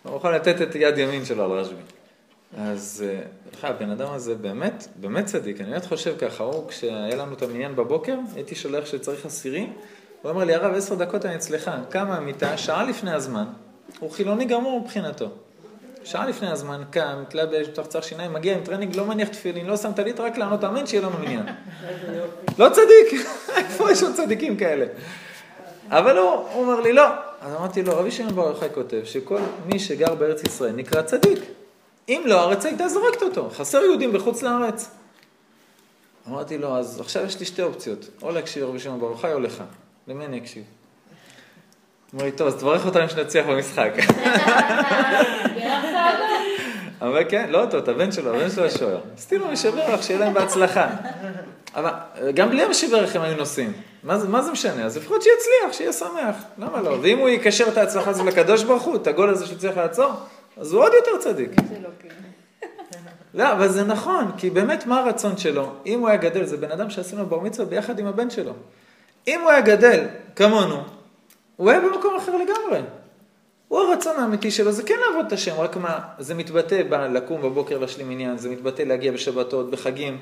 [0.02, 1.82] הוא יכול לתת את יד ימין שלו על רשב"י.
[2.58, 3.04] אז
[3.52, 5.60] בכלל, הבן אדם הזה באמת, באמת צדיק.
[5.60, 9.72] אני באמת חושב ככה, הוא, כשהיה לנו את המניין בבוקר, הייתי שולח שצריך עשירי,
[10.22, 11.70] הוא אומר לי, הרב, עשר דקות אני אצלך.
[11.90, 13.44] קם מהמיטה, שעה לפני הזמן,
[13.98, 15.28] הוא חילוני גמור מבחינתו.
[16.06, 19.92] שעה לפני הזמן, קם, מתלבש, צחצח שיניים, מגיע עם טרנינג, לא מניח תפילין, לא שם
[19.92, 21.46] טלית, רק לענות אמן, שיהיה לנו מניין.
[22.58, 24.86] לא צדיק, איפה יש עוד צדיקים כאלה?
[25.90, 27.06] אבל הוא, הוא אומר לי, לא.
[27.40, 31.38] אז אמרתי לו, רבי שמעון בר יוחאי כותב שכל מי שגר בארץ ישראל נקרא צדיק.
[32.08, 33.50] אם לא, הארץ הייתה זורקת אותו.
[33.50, 34.90] חסר יהודים בחוץ לארץ.
[36.28, 39.40] אמרתי לו, אז עכשיו יש לי שתי אופציות, או להקשיב לרבי שמעון בר יוחאי או
[39.40, 39.62] לך.
[40.08, 40.64] למי אני אקשיב?
[42.14, 43.92] אמר לי, טוב, אז תברך אותנו שנצליח במשחק.
[47.00, 48.98] אבל כן, לא אותו, את הבן שלו, הבן שלו השוער.
[49.16, 50.88] עשיתי לו משברך, שיהיה להם בהצלחה.
[51.74, 51.90] אבל
[52.34, 53.72] גם בלי המשברך הם היו נוסעים.
[54.02, 54.84] מה, מה זה משנה?
[54.84, 56.36] אז לפחות שיצליח, שיהיה שמח.
[56.58, 56.96] למה לא?
[57.02, 60.12] ואם הוא יקשר את ההצלחה הזו לקדוש ברוך הוא, את הגול הזה שצריך לעצור,
[60.56, 61.50] אז הוא עוד יותר צדיק.
[63.34, 65.72] לא, אבל זה נכון, כי באמת מה הרצון שלו?
[65.86, 68.52] אם הוא היה גדל, זה בן אדם שעשינו בר מצווה ביחד עם הבן שלו.
[69.28, 70.04] אם הוא היה גדל
[70.36, 70.82] כמונו,
[71.56, 72.80] הוא היה במקום אחר לגמרי.
[73.68, 77.78] הוא הרצון האמיתי שלו, זה כן לעבוד את השם, רק מה, זה מתבטא בלקום בבוקר
[77.78, 80.18] להשלים עניין, זה מתבטא להגיע בשבתות, בחגים,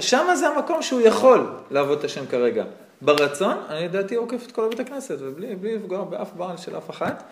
[0.00, 2.64] שם זה המקום שהוא יכול לעבוד את השם כרגע.
[3.02, 7.22] ברצון, אני לדעתי עוקף את כל בית הכנסת, ובלי לפגוע באף בעל של אף אחת.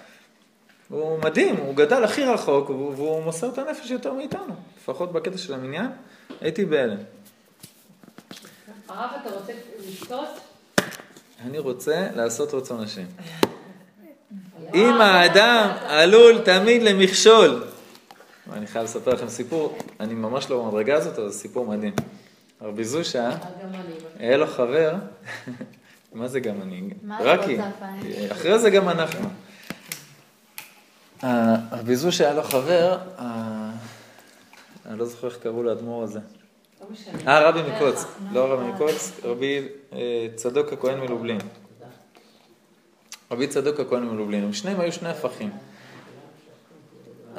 [0.89, 4.55] הוא מדהים, הוא גדל הכי רחוק, והוא מוסר את הנפש יותר מאיתנו.
[4.83, 5.91] לפחות בקטע של המניין,
[6.41, 6.97] הייתי בהלם.
[8.89, 9.53] הרב, אתה רוצה
[9.89, 10.29] לשתות?
[11.45, 13.05] אני רוצה לעשות רצון השם.
[14.75, 17.65] אם האדם עלול תמיד למכשול.
[18.53, 21.93] אני חייב לספר לכם סיפור, אני ממש לא במדרגה הזאת, אבל זה סיפור מדהים.
[22.63, 23.31] רבי זושה,
[24.19, 24.95] היה לו חבר,
[26.13, 26.91] מה זה גם אני?
[27.21, 27.57] רקי,
[28.33, 29.29] אחרי זה גם אנחנו.
[31.73, 32.99] רבי זושה היה לו חבר,
[34.87, 36.21] אני לא זוכר איך קראו לאדמו"ר הזה.
[37.27, 39.69] אה, רבי מקוץ, לא רבי מקוץ, רבי
[40.35, 41.39] צדוק הכהן מלובלין.
[43.31, 45.51] רבי צדוק הכהן מלובלין, שניהם היו שני הפכים.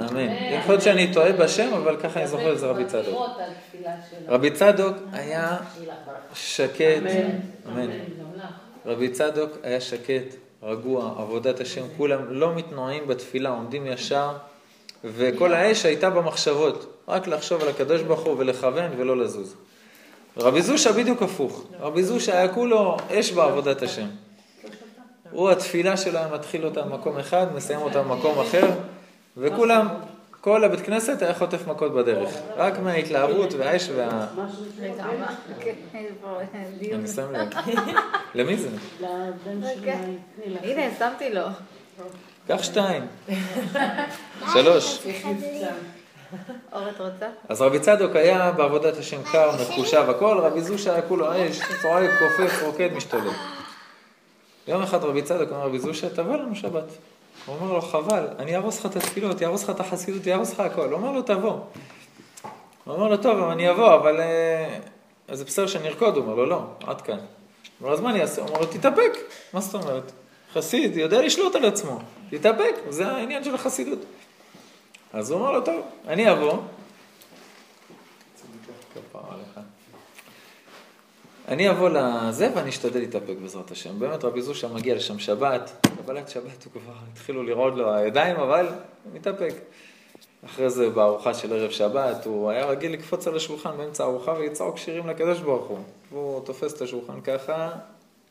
[0.02, 0.30] אמן.
[0.30, 3.30] יכול להיות שאני טועה בשם, אבל ככה אני זוכר את זה רבי צדוק.
[4.28, 5.58] רבי צדוק היה
[6.34, 7.04] שקט,
[7.68, 7.90] אמן.
[8.86, 14.32] רבי צדוק היה שקט, רגוע, עבודת השם, כולם לא מתנועים בתפילה, עומדים ישר,
[15.04, 19.56] וכל האש הייתה במחשבות, רק לחשוב על הקדוש ברוך הוא ולכוון ולא לזוז.
[20.38, 24.08] רבי זושה בדיוק הפוך, רבי זושה היה כולו אש בעבודת השם.
[25.32, 28.68] הוא התפילה שלו היה מתחיל אותה במקום אחד, מסיים אותה במקום אחר,
[29.38, 29.88] וכולם,
[30.42, 34.28] כל הבית כנסת היה חוטף מכות בדרך, רק מההתלהבות והאש וה...
[36.94, 37.50] אני שם לב.
[38.36, 38.70] למי זה?
[39.00, 39.94] לבן שלי.
[40.64, 41.46] הנה, שמתי לו.
[42.48, 43.08] קח שתיים.
[44.54, 45.06] שלוש.
[46.74, 47.28] אור, את רוצה?
[47.50, 52.12] אז רבי צדוק היה בעבודת השם קר, מחושב הכל, רבי זושה היה כולו אש, צועק,
[52.20, 53.32] קופץ, רוקד, משתולל.
[54.68, 56.84] יום אחד רבי צדוק אומר רבי זושה, תבוא לנו שבת.
[57.46, 60.60] הוא אומר לו, חבל, אני אהרוס לך את התפילות, יהרוס לך את החסידות, יהרוס לך
[60.60, 60.86] הכל.
[60.86, 61.50] הוא אומר לו, תבוא.
[61.52, 64.80] הוא אומר לו, טוב, אני אבוא, אבל אה,
[65.28, 66.16] אז זה בסדר שנרקוד.
[66.16, 67.18] הוא אומר לו, לא, עד כאן.
[67.18, 67.24] הוא
[67.82, 68.42] אומר, אז מה אני אעשה?
[68.42, 69.12] הוא אומר לו, תתאפק.
[69.54, 70.12] מה זאת אומרת?
[70.54, 72.00] חסיד יודע לשלוט על עצמו,
[72.30, 74.00] תתאפק, זה העניין של החסידות.
[75.14, 76.58] אז הוא אומר לו, טוב, אני אבוא.
[78.94, 79.68] כפרה עליך.
[81.48, 84.00] אני אבוא לזה ואני אשתדל להתאפק בעזרת השם.
[84.00, 88.66] באמת רבי זושה מגיע לשם שבת, קבלת שבת הוא כבר התחילו לרעוד לו הידיים, אבל
[88.66, 89.54] הוא מתאפק.
[90.46, 94.78] אחרי זה בארוחה של ערב שבת, הוא היה רגיל לקפוץ על השולחן באמצע הארוחה ולצעוק
[94.78, 95.80] שירים לקדוש ברוך הוא.
[96.12, 97.70] והוא תופס את השולחן ככה,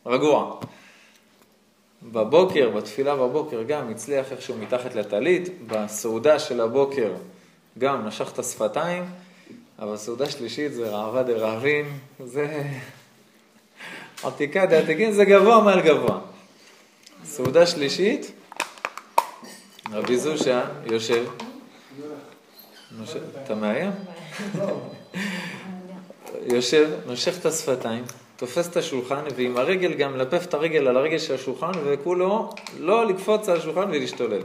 [0.06, 0.60] רגוע.
[2.02, 7.12] בבוקר, בתפילה בבוקר גם הצליח איכשהו מתחת לטלית, בסעודה של הבוקר
[7.78, 9.04] גם נשך את השפתיים,
[9.78, 11.86] אבל סעודה שלישית זה ראווה דרעבין,
[12.24, 12.62] זה
[14.22, 16.18] עתיקה דעתיקין, זה גבוה מעל גבוה.
[17.24, 18.32] סעודה שלישית,
[19.92, 21.24] רבי זושה יושב.
[23.44, 23.90] אתה מאיים?
[26.46, 28.04] יושב, נושך את השפתיים,
[28.36, 32.50] תופס את השולחן, ועם הרגל גם מלפף את הרגל על הרגל של השולחן, וכולו
[32.80, 34.42] לא לקפוץ על השולחן ולהשתולל.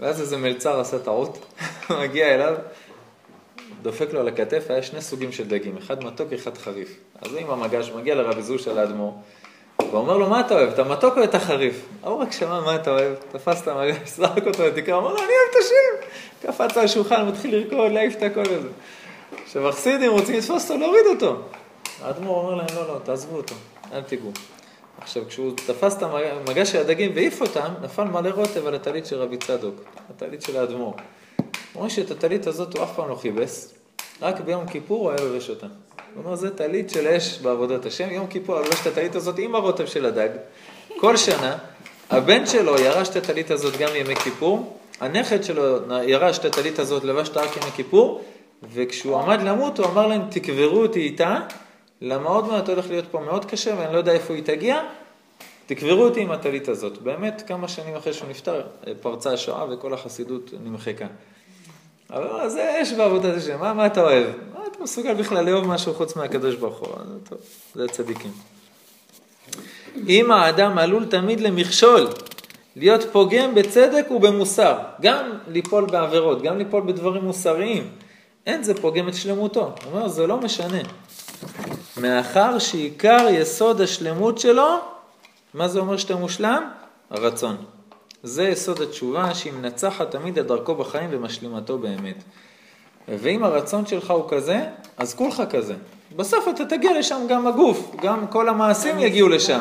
[0.00, 1.54] ואז איזה מלצר עשה טעות,
[2.02, 2.54] מגיע אליו,
[3.82, 6.96] דופק לו על הכתף, היה שני סוגים של דגים, אחד מתוק, אחד חריף.
[7.22, 9.14] אז עם המגש מגיע לרבי זושה לאדמו"ר,
[9.92, 11.86] ואומר לו, מה אתה אוהב, את המתוק או את החריף?
[12.02, 15.26] ההוא רק שמע מה אתה אוהב, תפס את המגש, זרק אותו לתקרה, אמר לו, אני
[15.26, 16.08] אוהב את השם.
[16.46, 18.68] קפץ על השולחן, מתחיל לרקוד, להעיף את הכל הזה.
[19.44, 21.36] עכשיו, החסידים רוצים לתפוס אותו, להוריד אותו.
[22.02, 23.54] האדמו"ר אומר להם, לא, לא, תעזבו אותו,
[23.92, 24.30] אל תיגעו.
[25.00, 29.16] עכשיו, כשהוא תפס את המגש של הדגים והעיף אותם, נפל מלא רוטב על הטלית של
[29.16, 29.74] רבי צדוק,
[30.10, 30.94] הטלית של האדמו"ר.
[31.78, 33.74] אומרים שאת הטלית הזאת הוא אף פעם לא כיבס,
[34.22, 35.66] רק ביום כיפור הוא היה לובש אותה.
[36.14, 39.38] הוא אומר, זה טלית של אש בעבודת השם, יום כיפור הוא לובש את הטלית הזאת
[39.38, 40.28] עם הרוטב של הדג.
[41.00, 41.58] כל שנה,
[42.10, 45.62] הבן שלו ירש את הטלית הזאת גם ימי כיפור, הנכד שלו
[46.02, 48.24] ירש את הטלית הזאת, לבש אותה רק ימי כיפור,
[48.72, 51.38] וכשהוא עמד למות הוא אמר להם, תקברו אותי איתה,
[52.00, 54.80] למה עוד מעט הולך להיות פה מאוד קשה ואני לא יודע איפה היא תגיע,
[55.66, 57.02] תקברו אותי עם הטלית הזאת.
[57.02, 58.62] באמת, כמה שנים אחרי שהוא נפטר,
[59.00, 61.06] פרצה השואה וכל החסידות נמחקה.
[62.10, 64.26] אבל זה אש בעבודת השם, מה, מה אתה אוהב?
[64.54, 66.88] מה אתה מסוגל בכלל לאהוב משהו חוץ מהקדוש ברוך הוא?
[67.28, 67.38] טוב,
[67.74, 68.32] זה צדיקים.
[70.08, 72.08] אם האדם עלול תמיד למכשול,
[72.76, 77.90] להיות פוגם בצדק ובמוסר, גם ליפול בעבירות, גם ליפול בדברים מוסריים,
[78.46, 79.60] אין זה פוגם את שלמותו.
[79.60, 80.78] הוא אומר, זה לא משנה.
[81.96, 84.78] מאחר שעיקר יסוד השלמות שלו,
[85.54, 86.70] מה זה אומר שאתה מושלם?
[87.10, 87.56] הרצון.
[88.22, 92.22] זה יסוד התשובה שהיא מנצחת תמיד את דרכו בחיים ומשלימתו באמת.
[93.08, 95.74] ואם הרצון שלך הוא כזה, אז כולך כזה.
[96.16, 99.60] בסוף אתה תגיע לשם גם הגוף, גם כל המעשים יגיעו לשם.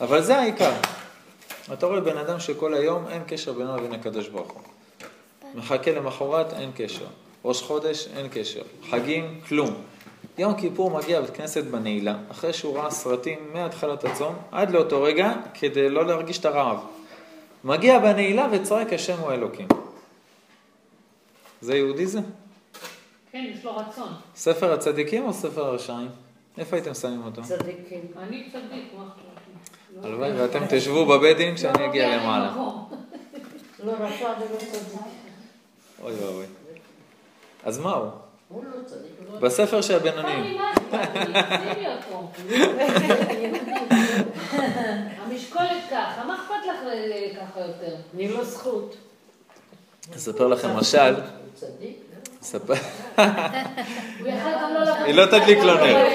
[0.00, 0.72] אבל זה העיקר.
[1.72, 4.62] אתה רואה בן אדם שכל היום אין קשר בינו לבין הקדוש ברוך הוא.
[5.54, 7.06] מחכה למחרת, אין קשר.
[7.44, 8.62] ראש חודש, אין קשר.
[8.90, 9.74] חגים, כלום.
[10.38, 15.32] יום כיפור מגיע בית כנסת בנעילה, אחרי שהוא ראה סרטים מהתחלת הצום עד לאותו רגע,
[15.54, 16.78] כדי לא להרגיש את הרעב.
[17.64, 19.68] מגיע בנעילה וצועק השם הוא אלוקים.
[21.60, 22.20] זה יהודי זה?
[23.32, 24.08] כן, יש לו רצון.
[24.36, 26.08] ספר הצדיקים או ספר הרשעים?
[26.58, 27.42] איפה הייתם שמים אותו?
[27.42, 28.00] צדיקים.
[28.18, 29.04] אני צדיק, מה?
[30.04, 32.50] הלוואי ואתם תשבו בבית דין כשאני לא אגיע נוגע לי למעלה.
[32.50, 32.90] מקום.
[33.84, 34.98] לא רשע ולא צדיק.
[36.02, 36.46] אוי ואבוי.
[37.64, 38.10] אז מה הוא?
[38.48, 39.12] הוא לא צדיק.
[39.26, 40.08] הוא לא- בספר של אכפת
[45.38, 47.96] המשקולת ככה, מה אכפת לך אה, ככה יותר?
[48.14, 48.96] אני לא זכות.
[50.16, 51.14] אספר לכם משל.
[54.36, 54.94] גם לא.
[54.94, 56.06] היא לא תדליק לו נר.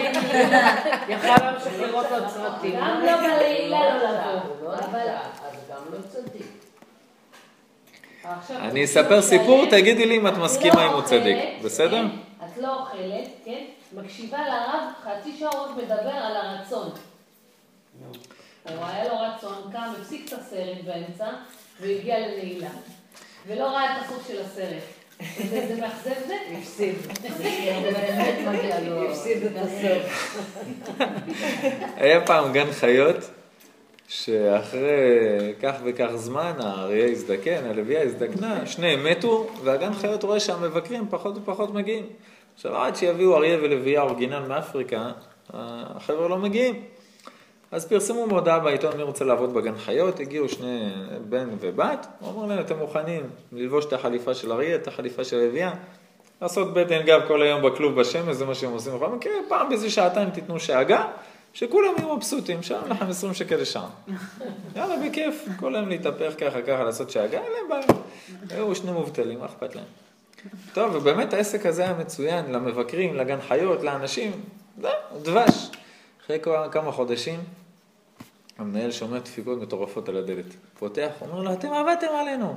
[1.09, 2.75] יכל להמשיך לראות עוד סרטים.
[2.75, 4.41] גם לא בלילה לא לבוא.
[4.59, 6.47] הוא לא אבל נדע, אז גם לא צדיק.
[8.23, 11.37] עכשיו, אני אספר לא סיפור, תגידי לי אם את מסכימה לא אם הוא אוכלת, צדיק,
[11.63, 12.01] בסדר?
[12.01, 13.63] כן, את לא אוכלת, כן?
[13.93, 16.89] מקשיבה לרב, חצי שעה רק מדבר על הרצון.
[18.69, 21.27] הוא היה לו רצון, קם, הפסיק את הסרט באמצע,
[21.81, 22.69] והגיע לנעילה.
[23.47, 24.83] ולא ראה את הסוף של הסרט.
[25.49, 26.35] זה זה מאכזב זה?
[26.57, 26.95] הפסיד.
[27.83, 29.09] באמת מגיע לו.
[29.09, 30.37] הפסיד את הסוף.
[31.95, 33.29] היה פעם גן חיות,
[34.07, 41.37] שאחרי כך וכך זמן האריה הזדקן, הלוויה הזדקנה, שניהם מתו, והגן חיות רואה שהמבקרים פחות
[41.37, 42.05] ופחות מגיעים.
[42.55, 45.11] עכשיו, עד שיביאו אריה ולוויה אורגינל מאפריקה,
[45.49, 46.92] החבר'ה לא מגיעים.
[47.73, 50.91] אז פרסמו מודעה בעיתון מי רוצה לעבוד בגן חיות, הגיעו שני
[51.29, 55.37] בן ובת, הוא אמר להם, אתם מוכנים ללבוש את החליפה של אריה, את החליפה של
[55.37, 55.73] לביאה,
[56.41, 59.89] לעשות בטן גב כל היום בכלוב בשמש, זה מה שהם עושים בכל מקרה, פעם באיזה
[59.89, 61.07] שעתיים תיתנו שאגה,
[61.53, 63.89] שכולם יהיו מבסוטים, שם לכם 20 שקל לשעה.
[64.75, 68.01] יאללה, בכיף, כל היום להתהפך ככה ככה, לעשות שאגה, אין להם בעיה.
[68.49, 69.85] היו שני מובטלים, מה אכפת להם?
[70.73, 74.31] טוב, ובאמת העסק הזה היה מצוין למבקרים, לגן חיות, לאנשים,
[74.81, 74.89] זה
[75.21, 75.69] דבש.
[76.25, 76.39] אחרי
[76.71, 77.39] כמה חודשים,
[78.57, 80.45] המנהל שומע דפיקות מטורפות על הדלת.
[80.79, 82.55] פותח, אומר לו, אתם עבדתם עלינו.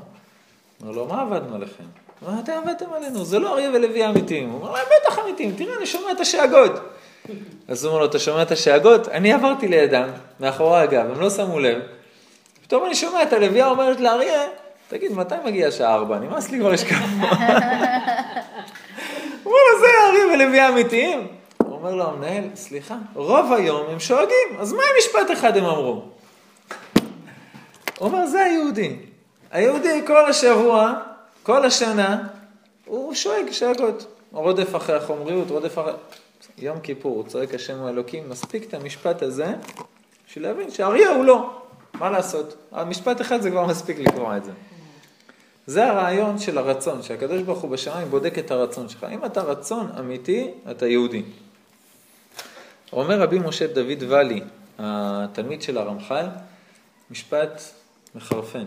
[0.83, 1.85] אומר לו, מה עבדנו עליכם?
[2.21, 4.51] הוא אומר, אתם עבדתם עלינו, זה לא אריה ולוי אמיתיים.
[4.51, 6.73] הוא אומר להם, בטח אמיתיים, תראה, אני שומע את השאגות.
[7.69, 9.09] אז הוא אומר לו, אתה שומע את השאגות?
[9.09, 10.09] אני עברתי לידם,
[10.41, 11.79] מאחורי הגב, הם לא שמו לב.
[12.63, 14.43] פתאום אני שומע את הלוויה אומרת לאריה,
[14.89, 16.19] תגיד, מתי מגיע השעה ארבע?
[16.19, 16.99] נמאס לי כבר יש כמה.
[19.43, 21.27] הוא אומר לו, זה אריה ולוויה אמיתיים?
[21.87, 26.03] אומר לו המנהל, סליחה, רוב היום הם שואגים, אז מה עם משפט אחד הם אמרו?
[27.99, 28.97] הוא אומר, זה היהודי.
[29.51, 30.95] היהודי כל השבוע,
[31.43, 32.29] כל השנה,
[32.87, 34.07] הוא שואג שאגות.
[34.33, 35.93] רודף אחרי החומריות, רודף אחרי...
[36.59, 39.55] יום כיפור, הוא צועק השם הוא אלוקים, מספיק את המשפט הזה,
[40.29, 41.61] בשביל להבין שאריה הוא לא.
[41.95, 42.57] מה לעשות?
[42.73, 44.53] המשפט אחד זה כבר מספיק לקרוא את זה.
[45.67, 49.07] זה הרעיון של הרצון, שהקדוש ברוך הוא בשמיים בודק את הרצון שלך.
[49.13, 51.23] אם אתה רצון אמיתי, אתה יהודי.
[52.97, 54.41] אומר רבי משה דוד ואלי,
[54.79, 56.27] התלמיד של הרמח"ל,
[57.11, 57.63] משפט
[58.15, 58.65] מחרפן.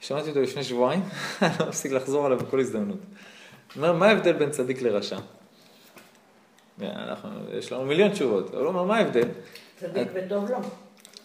[0.00, 1.02] שמעתי אותו לפני שבועיים,
[1.42, 2.98] אני לא מפסיק לחזור עליו בכל הזדמנות.
[3.76, 5.18] אומר, מה ההבדל בין צדיק לרשע?
[6.82, 9.28] אנחנו, יש לנו מיליון תשובות, אבל הוא אומר, מה ההבדל?
[9.80, 10.58] צדיק וטוב לא.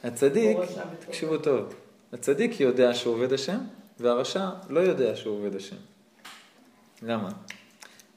[0.04, 0.58] הצדיק,
[1.00, 1.74] תקשיבו טוב,
[2.14, 3.58] הצדיק יודע שהוא עובד השם,
[4.00, 5.76] והרשע לא יודע שהוא עובד השם.
[7.02, 7.30] למה?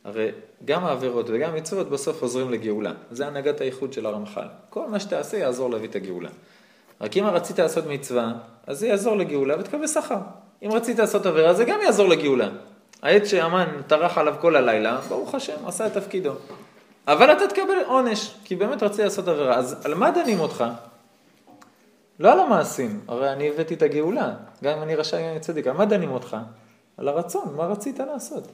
[0.04, 0.30] הרי
[0.64, 2.92] גם העבירות וגם המצוות בסוף עוזרים לגאולה.
[3.10, 4.46] זה הנהגת הייחוד של הרמח"ל.
[4.70, 6.28] כל מה שתעשה יעזור להביא את הגאולה.
[7.00, 8.32] רק אם רצית לעשות מצווה,
[8.66, 10.18] אז זה יעזור לגאולה ותקבל שכר.
[10.62, 12.48] אם רצית לעשות עבירה, זה גם יעזור לגאולה.
[13.02, 16.32] העץ שהמן טרח עליו כל הלילה, ברוך השם, עשה את תפקידו.
[17.08, 19.56] אבל אתה תקבל עונש, כי באמת רציתי לעשות עבירה.
[19.56, 20.64] אז על מה דנים אותך?
[22.20, 25.66] לא על המעשים, הרי אני הבאתי את הגאולה, גם אם אני רשאי אני צדיק.
[25.66, 26.36] על מה דנים אותך?
[26.96, 28.48] על הרצון, מה רצית לעשות.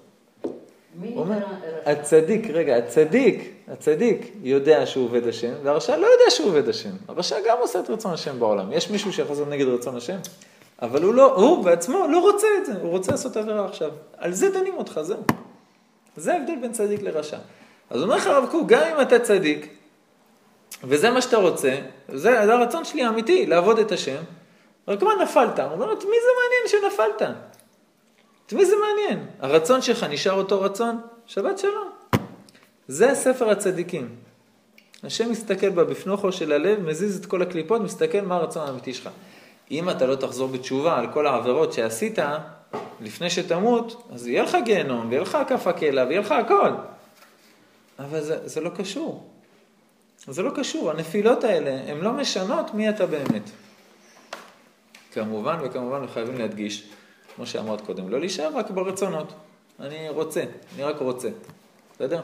[1.16, 1.38] אומר?
[1.86, 6.90] הצדיק, רגע, הצדיק, הצדיק יודע שהוא עובד השם, והרשע לא יודע שהוא עובד השם.
[7.08, 8.72] הרשע גם עושה את רצון השם בעולם.
[8.72, 10.16] יש מישהו שיכול לעשות נגד רצון השם?
[10.82, 13.90] אבל הוא לא, הוא בעצמו לא רוצה את זה, הוא רוצה לעשות עבירה עכשיו.
[14.16, 15.22] על זה דנים אותך, זהו.
[16.16, 17.38] זה ההבדל בין צדיק לרשע.
[17.90, 19.68] אז אומר לך הרב קוק, גם אם אתה צדיק,
[20.84, 24.22] וזה מה שאתה רוצה, זה, זה הרצון שלי האמיתי, לעבוד את השם,
[24.88, 25.58] רק מה נפלת?
[25.58, 27.36] הוא אומר, את מי זה מעניין שנפלת?
[28.50, 29.26] את מי זה מעניין?
[29.40, 31.00] הרצון שלך נשאר אותו רצון?
[31.26, 31.90] שבת שלום.
[32.88, 34.08] זה ספר הצדיקים.
[35.04, 39.08] השם מסתכל בה בפנוכו של הלב, מזיז את כל הקליפות, מסתכל מה הרצון האמיתי שלך.
[39.70, 42.18] אם אתה לא תחזור בתשובה על כל העבירות שעשית
[43.00, 46.70] לפני שתמות, אז יהיה לך גיהנום, ויהיה לך כף הקלע, ויהיה לך הכל.
[47.98, 49.30] אבל זה, זה לא קשור.
[50.28, 53.50] זה לא קשור, הנפילות האלה, הן לא משנות מי אתה באמת.
[55.12, 56.88] כמובן וכמובן חייבים להדגיש,
[57.40, 59.32] כמו שאמרת קודם, לא להישאר רק ברצונות.
[59.80, 61.28] אני רוצה, אני רק רוצה.
[61.94, 62.20] בסדר?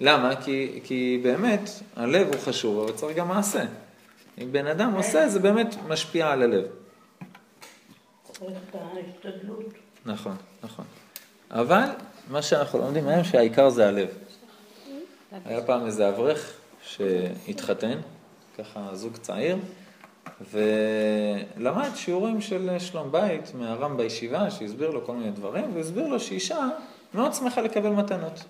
[0.00, 0.36] למה?
[0.36, 3.64] כי, כי באמת הלב הוא חשוב, אבל צריך גם מעשה.
[4.38, 6.64] אם בן אדם עושה, זה באמת משפיע על הלב.
[10.06, 10.84] נכון, נכון.
[11.50, 11.84] אבל
[12.30, 14.08] מה שאנחנו לומדים היום שהעיקר זה הלב.
[15.44, 17.98] היה פעם איזה אברך שהתחתן,
[18.58, 19.56] ככה זוג צעיר,
[20.52, 26.68] ולמד שיעורים של שלום בית מהר"ם בישיבה, שהסביר לו כל מיני דברים, והסביר לו שאישה
[27.14, 28.44] מאוד שמחה לקבל מתנות.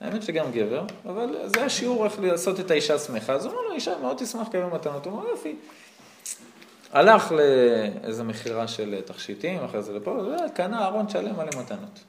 [0.00, 3.74] האמת שגם גבר, אבל זה השיעור איך לעשות את האישה שמחה, אז הוא אומר לו,
[3.74, 5.56] אישה מאוד תשמח לקבל מתנות, הוא אומר, יופי.
[6.92, 12.00] הלך לאיזה מכירה של תכשיטים, אחרי זה לפה, וקנה ארון שלם מלא מתנות.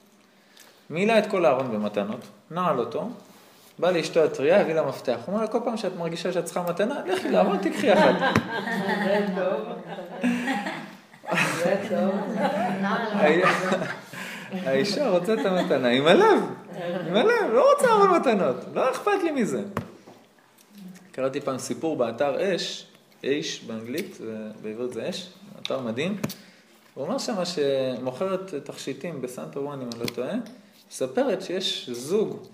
[0.90, 3.08] מילא את כל הארון במתנות, נעל אותו,
[3.78, 5.16] בא לאשתו הטריה, הביא לה מפתח.
[5.26, 8.14] הוא אומר לה, כל פעם שאת מרגישה שאת צריכה מתנה, לכי לארון, תקחי אחת.
[9.08, 9.60] זה טוב.
[11.56, 12.10] זה טוב.
[14.52, 16.38] האישה רוצה את המתנה עם הלב,
[17.06, 19.62] עם הלב, לא רוצה ארון מתנות, לא אכפת לי מזה.
[21.12, 22.86] קראתי פעם סיפור באתר אש,
[23.24, 24.18] אש באנגלית,
[24.62, 25.28] בעברית זה אש,
[25.62, 26.16] אתר מדהים.
[26.94, 30.34] הוא אומר שמה שמוכרת תכשיטים בסנטה וואן, אם אני לא טועה,
[30.90, 32.46] מספרת שיש זוג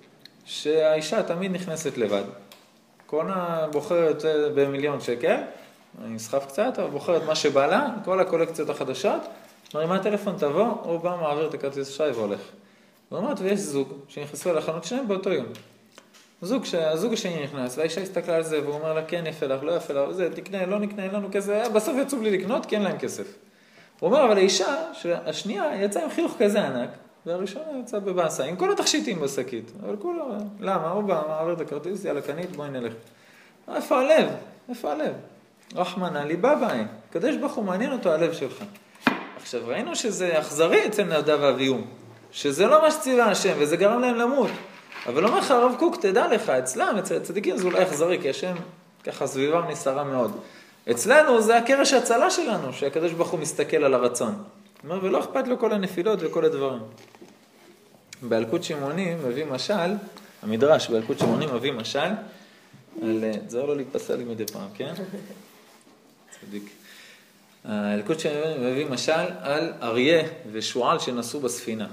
[0.44, 2.24] שהאישה תמיד נכנסת לבד.
[3.06, 4.24] קונה, בוחרת
[4.54, 5.36] במיליון שקל,
[6.04, 9.20] אני נסחף קצת, אבל בוחרת מה שבא לה, כל הקולקציות החדשות,
[9.74, 12.40] מרימה טלפון, תבוא, הוא בא, מעביר את הכרטיס אשראי והולך.
[13.12, 15.46] ואומרת, ויש זוג שנכנסו לחנות שלהם באותו יום.
[16.42, 19.72] זוג, הזוג השני נכנס, והאישה הסתכלה על זה, והוא אומר לה, כן יפה לך, לא
[19.72, 22.82] יפה לך, זה, תקנה, לא נקנה, אין לנו כסף, בסוף יצאו בלי לקנות, כי אין
[22.82, 23.34] להם כסף.
[24.00, 24.76] הוא אומר, אבל האישה,
[25.26, 26.90] השנייה, יצאה עם חיוך כזה ענק,
[27.26, 29.72] והראשונה יצאה בבאסה, עם כל התכשיטים בשקית.
[29.86, 30.24] אבל כולו,
[30.60, 30.90] למה?
[30.90, 32.92] הוא בא, מעביר את הכרטיס, יאללה, קנית, בואי נלך.
[33.74, 34.28] איפה הלב?
[34.68, 35.12] איפה הלב?
[35.74, 36.86] רחמנא ליבא בעין.
[37.10, 38.64] הקדוש ברוך הוא מעניין אותו הלב שלך.
[39.36, 41.78] עכשיו, ראינו שזה אכזרי אצל נדב ואביהו,
[42.32, 44.50] שזה לא מה שציווה השם, וזה גרם להם למות.
[45.06, 48.54] אבל אומר לך הרב קוק, תדע לך, אצלם, אצל הצדיקים זה אולי אכזרי, כי השם
[49.04, 50.36] ככה סביבם נסתרה מאוד.
[50.90, 54.34] אצלנו זה הקרש הצלה שלנו, שהקדוש ברוך הוא מסתכל על הרצון.
[54.84, 56.82] אומר, ולא אכפת לו כל הנפילות וכל הדברים.
[58.22, 59.94] באלקוט שמעוני מביא משל,
[60.42, 62.10] המדרש באלקוט שמעוני מביא משל,
[63.02, 64.94] על, תזהר לו להתפסל לי מדי פעם, כן?
[66.40, 66.70] צדיק.
[67.64, 70.22] האלקוט שמעוני מביא משל על אריה
[70.52, 71.88] ושועל שנסעו בספינה.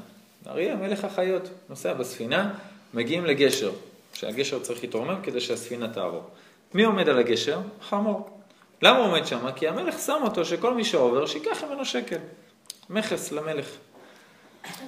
[0.47, 2.53] אריה, מלך החיות, נוסע בספינה,
[2.93, 3.71] מגיעים לגשר,
[4.13, 6.23] שהגשר צריך להתרומם כדי שהספינה תעבור.
[6.73, 7.59] מי עומד על הגשר?
[7.81, 8.29] חמור.
[8.81, 9.51] למה הוא עומד שם?
[9.55, 12.17] כי המלך שם אותו שכל מי שעובר, שיקח ממנו שקל.
[12.89, 13.67] מכס למלך.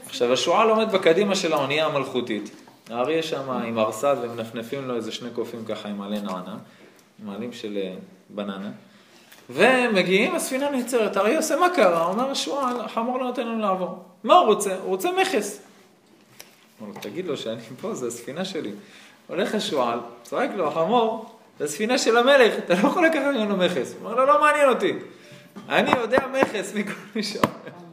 [0.05, 2.51] עכשיו, השועל עומד בקדימה של האונייה המלכותית.
[2.89, 6.57] האריה שם עם ארסל ומנפנפים לו איזה שני קופים ככה עם עלי נענה,
[7.23, 7.93] עם עלים של אה,
[8.29, 8.69] בננה.
[9.49, 11.17] ומגיעים, הספינה נעצרת.
[11.17, 12.05] האריה עושה מה קרה?
[12.05, 14.03] אומר השועל, החמור לא נותן לנו לעבור.
[14.23, 14.75] מה הוא רוצה?
[14.75, 15.61] הוא רוצה מכס.
[16.81, 18.71] אומר לו, תגיד לו שאני פה, זו הספינה שלי.
[19.27, 23.93] הולך השועל, צועק לו, החמור, זו הספינה של המלך, אתה לא יכול לקחת ממנו מכס.
[23.93, 24.93] הוא אומר לו, לא מעניין אותי.
[25.69, 27.88] אני יודע מכס מכל מי שאומר.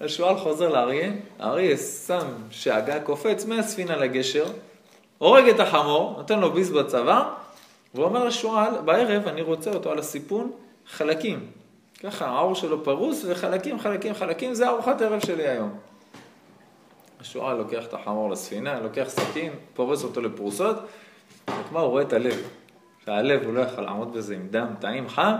[0.00, 4.46] השועל חוזר לאריה, האריה שם שאגה, קופץ מהספינה לגשר,
[5.18, 7.30] הורג את החמור, נותן לו ביס בצבא,
[7.94, 10.52] ואומר לשועל, בערב אני רוצה אותו על הסיפון
[10.86, 11.46] חלקים.
[12.02, 15.78] ככה, העור שלו פרוס וחלקים, חלקים, חלקים, זה ארוחת ערב שלי היום.
[17.20, 20.76] השועל לוקח את החמור לספינה, לוקח סכין, פורס אותו לפרוסות,
[21.42, 22.48] וכמה הוא רואה את הלב.
[23.04, 25.34] שהלב, הוא לא יכול לעמוד בזה עם דם, טעים, חם,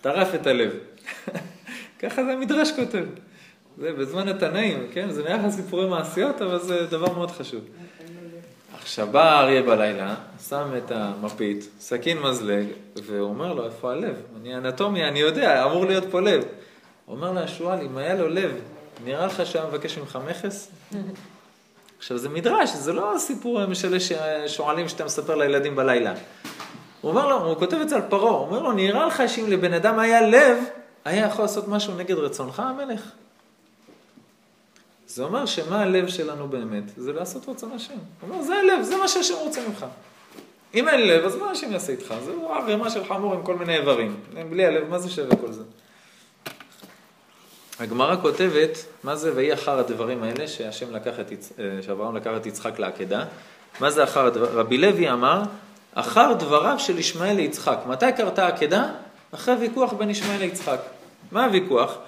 [0.00, 0.72] טרף את הלב.
[2.00, 3.04] ככה זה המדרש כותב.
[3.80, 5.10] זה בזמן התנאים, כן?
[5.10, 7.60] זה נראה לך סיפורי מעשיות, אבל זה דבר מאוד חשוב.
[8.74, 10.14] עכשיו בא האריה בלילה,
[10.48, 12.66] שם את המפית, סכין מזלג,
[13.04, 14.14] והוא אומר לו, איפה הלב?
[14.40, 16.44] אני אנטומיה, אני יודע, אמור להיות פה לב.
[17.08, 18.50] אומר לה, שועל, אם היה לו לב,
[19.04, 20.70] נראה לך שהיה מבקש ממך מכס?
[21.98, 23.98] עכשיו זה מדרש, זה לא סיפור משלה
[24.46, 26.14] שועלים שאתה מספר לילדים בלילה.
[27.00, 29.44] הוא אומר לו, הוא כותב את זה על פרעה, הוא אומר לו, נראה לך שאם
[29.48, 30.58] לבן אדם היה לב,
[31.04, 33.10] היה יכול לעשות משהו נגד רצונך, המלך?
[35.18, 36.82] זה אומר שמה הלב שלנו באמת?
[36.96, 37.94] זה לעשות רצון השם.
[38.20, 39.86] הוא אומר, זה הלב, זה מה שהשם רוצה ממך.
[40.74, 42.14] אם אין לב, אז מה השם יעשה איתך?
[42.24, 44.16] זה ערימה של חמור עם כל מיני איברים.
[44.50, 45.62] בלי הלב, מה זה שווה כל זה?
[47.80, 51.32] הגמרא כותבת, מה זה ויהי אחר הדברים האלה, שהשם לקח את,
[51.82, 53.24] שאברהם לקח את יצחק לעקדה.
[53.80, 54.58] מה זה אחר הדברים?
[54.58, 55.42] רבי לוי אמר,
[55.94, 57.78] אחר דבריו של ישמעאל ליצחק.
[57.86, 58.90] מתי קרתה העקדה?
[59.34, 60.80] אחרי ויכוח בין ישמעאל ליצחק.
[61.32, 61.98] מה הוויכוח?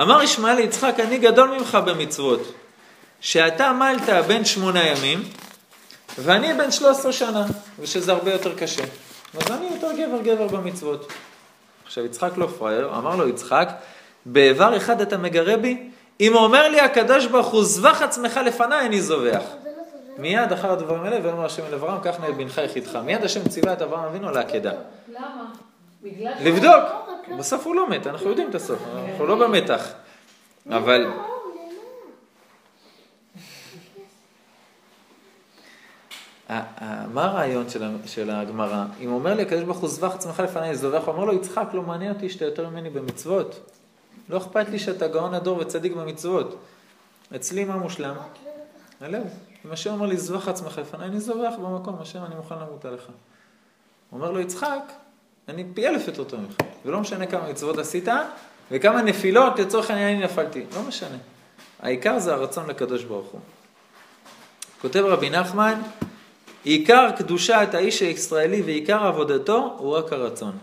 [0.00, 2.52] אמר ישמעאל ליצחק, אני גדול ממך במצוות,
[3.20, 5.22] שאתה עמלת בן שמונה ימים,
[6.18, 7.46] ואני בן שלוש עשרה שנה,
[7.80, 8.82] ושזה הרבה יותר קשה.
[9.34, 11.12] אז אני יותר גבר גבר במצוות.
[11.86, 13.68] עכשיו יצחק לא פראייר, אמר לו יצחק,
[14.26, 15.90] באיבר אחד אתה מגרה בי?
[16.20, 19.42] אם אומר לי הקדוש ברוך הוא, זבח עצמך לפניי, אני זובח.
[20.18, 22.98] מיד אחר הדברים האלה, ואומר השם אל אברהם, קח נא בנך יחידך.
[23.04, 24.72] מיד השם ציווה את אברהם אבינו לעקדה.
[25.08, 25.44] למה?
[26.40, 27.07] לבדוק.
[27.38, 29.92] בסוף הוא לא מת, אנחנו יודעים את הסוף, אנחנו לא במתח.
[30.70, 31.06] אבל...
[37.12, 37.66] מה הרעיון
[38.06, 38.84] של הגמרא?
[39.00, 41.82] אם אומר לי הקדוש ברוך הוא זבח עצמך לפניי זובח, הוא אומר לו יצחק, לא
[41.82, 43.60] מעניין אותי שאתה יותר ממני במצוות.
[44.28, 46.58] לא אכפת לי שאתה גאון הדור וצדיק במצוות.
[47.36, 48.14] אצלי מה מושלם?
[49.00, 49.22] הלב.
[49.66, 53.08] אם השם אומר לי זבח עצמך לפניי, אני זובח במקום, השם אני מוכן למות עליך.
[54.12, 54.92] אומר לו יצחק,
[55.48, 58.08] אני פי אלף יותר טוב ממך, ולא משנה כמה מצוות עשית,
[58.70, 61.16] וכמה נפילות, לצורך העניין אני נפלתי, לא משנה.
[61.80, 63.40] העיקר זה הרצון לקדוש ברוך הוא.
[64.82, 65.80] כותב רבי נחמן,
[66.64, 70.58] עיקר קדושת האיש הישראלי ועיקר עבודתו הוא רק הרצון.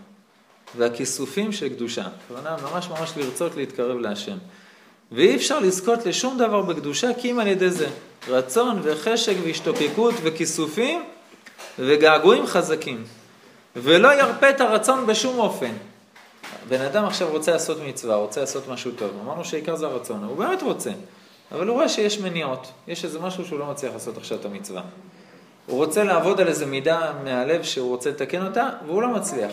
[0.76, 2.02] והכיסופים של קדושה.
[2.24, 4.36] הכוונה ממש ממש לרצות להתקרב להשם.
[5.12, 7.88] ואי אפשר לזכות לשום דבר בקדושה כי אם על ידי זה.
[8.28, 11.04] רצון וחשק והשתוקקות וכיסופים
[11.78, 13.04] וגעגועים חזקים.
[13.76, 15.72] ולא ירפה את הרצון בשום אופן.
[16.68, 19.10] בן אדם עכשיו רוצה לעשות מצווה, רוצה לעשות משהו טוב.
[19.24, 20.90] אמרנו שעיקר זה הרצון, הוא באמת רוצה.
[21.52, 24.82] אבל הוא רואה שיש מניעות, יש איזה משהו שהוא לא מצליח לעשות עכשיו את המצווה.
[25.66, 29.52] הוא רוצה לעבוד על איזה מידה מהלב שהוא רוצה לתקן אותה, והוא לא מצליח.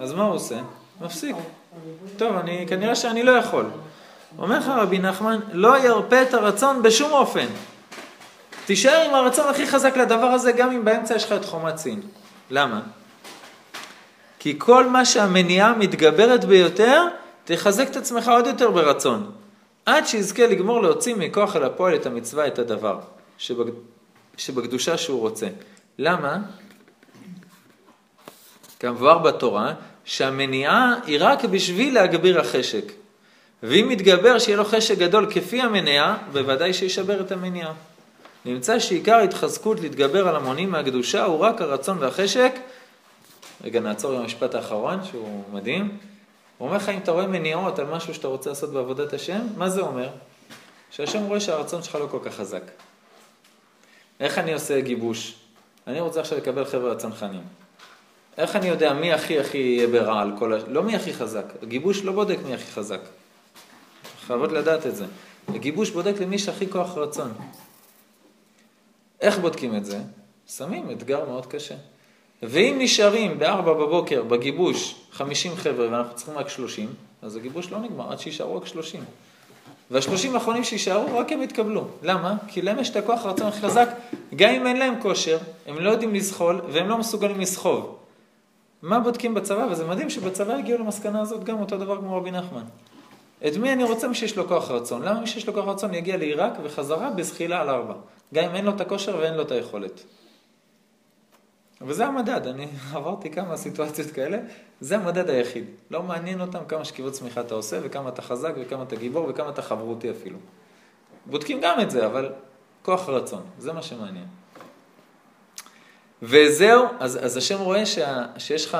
[0.00, 0.56] אז מה הוא עושה?
[1.00, 1.36] מפסיק.
[2.16, 3.64] טוב, אני, כנראה שאני לא יכול.
[4.38, 7.46] אומר לך רבי נחמן, לא ירפה את הרצון בשום אופן.
[8.66, 12.00] תישאר עם הרצון הכי חזק לדבר הזה, גם אם באמצע יש לך את חומת סין.
[12.50, 12.80] למה?
[14.42, 17.06] כי כל מה שהמניעה מתגברת ביותר,
[17.44, 19.30] תחזק את עצמך עוד יותר ברצון.
[19.86, 22.98] עד שיזכה לגמור להוציא מכוח אל הפועל את המצווה, את הדבר,
[23.38, 23.72] שבק...
[24.36, 25.46] שבקדושה שהוא רוצה.
[25.98, 26.38] למה?
[28.80, 29.74] כמבואר בתורה,
[30.04, 32.92] שהמניעה היא רק בשביל להגביר החשק.
[33.62, 37.72] ואם מתגבר שיהיה לו חשק גדול כפי המניעה, בוודאי שישבר את המניעה.
[38.44, 42.52] נמצא שעיקר ההתחזקות להתגבר על המונים מהקדושה הוא רק הרצון והחשק.
[43.62, 45.98] רגע, נעצור עם המשפט האחרון, שהוא מדהים.
[46.58, 49.68] הוא אומר לך, אם אתה רואה מניעות על משהו שאתה רוצה לעשות בעבודת השם, מה
[49.68, 50.10] זה אומר?
[50.90, 52.62] שהשם רואה שהרצון שלך לא כל כך חזק.
[54.20, 55.34] איך אני עושה גיבוש?
[55.86, 57.42] אני רוצה עכשיו לקבל חבר'ה הצנחנים.
[58.38, 60.32] איך אני יודע מי הכי הכי יהיה ברעל?
[60.38, 60.56] כל ה...
[60.68, 61.44] לא מי הכי חזק.
[61.62, 63.00] הגיבוש לא בודק מי הכי חזק.
[64.26, 65.06] חייבות לדעת את זה.
[65.48, 67.32] הגיבוש בודק למי שהכי כוח רצון.
[69.20, 69.98] איך בודקים את זה?
[70.46, 71.74] שמים אתגר מאוד קשה.
[72.42, 76.88] ואם נשארים ב-4 בבוקר בגיבוש 50 חבר'ה ואנחנו צריכים רק 30,
[77.22, 79.04] אז הגיבוש לא נגמר עד שישארו רק 30.
[79.90, 81.84] והשלושים האחרונים שיישארו, רק הם יתקבלו.
[82.02, 82.34] למה?
[82.48, 83.88] כי להם יש את הכוח הרצון הכי חזק,
[84.36, 87.98] גם אם אין להם כושר, הם לא יודעים לזחול והם לא מסוגלים לסחוב.
[88.82, 89.66] מה בודקים בצבא?
[89.70, 92.64] וזה מדהים שבצבא הגיעו למסקנה הזאת גם אותו דבר כמו רבי נחמן.
[93.46, 94.08] את מי אני רוצה?
[94.08, 95.02] מי שיש לו כוח רצון.
[95.02, 97.94] למה מי שיש לו כוח רצון יגיע לעיראק וחזרה בזחילה על ארבע?
[98.34, 100.02] גם אם אין לו את הכושר ואין לו את היכולת.
[101.86, 104.38] וזה המדד, אני עברתי כמה סיטואציות כאלה,
[104.80, 105.64] זה המדד היחיד.
[105.90, 109.48] לא מעניין אותם כמה שכיבות צמיחה אתה עושה, וכמה אתה חזק, וכמה אתה גיבור, וכמה
[109.48, 110.38] אתה חברותי אפילו.
[111.26, 112.32] בודקים גם את זה, אבל
[112.82, 114.26] כוח רצון, זה מה שמעניין.
[116.22, 118.78] וזהו, אז, אז השם רואה שה, שיש לך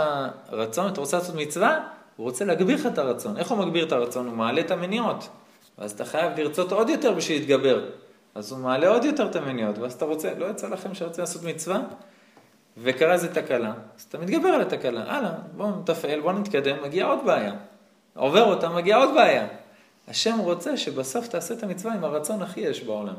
[0.49, 3.37] רצון, אתה רוצה לעשות מצווה, הוא רוצה להגביר לך את הרצון.
[3.37, 4.27] איך הוא מגביר את הרצון?
[4.27, 5.29] הוא מעלה את המניעות.
[5.79, 7.85] ואז אתה חייב לרצות עוד יותר בשביל להתגבר.
[8.35, 11.43] אז הוא מעלה עוד יותר את המניעות, ואז אתה רוצה, לא יצא לכם שרוצה לעשות
[11.43, 11.81] מצווה?
[12.79, 17.19] וקרה איזה תקלה, אז אתה מתגבר על התקלה, הלאה, בואו נתפעל, בואו נתקדם, מגיעה עוד
[17.27, 17.55] בעיה.
[18.15, 19.47] עובר אותה, מגיעה עוד בעיה.
[20.09, 23.15] השם רוצה שבסוף תעשה את המצווה עם הרצון הכי יש בעולם.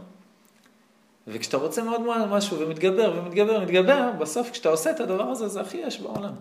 [1.27, 5.61] וכשאתה רוצה מאוד מאוד משהו ומתגבר ומתגבר ומתגבר, בסוף כשאתה עושה את הדבר הזה, זה
[5.61, 6.33] הכי יש בעולם.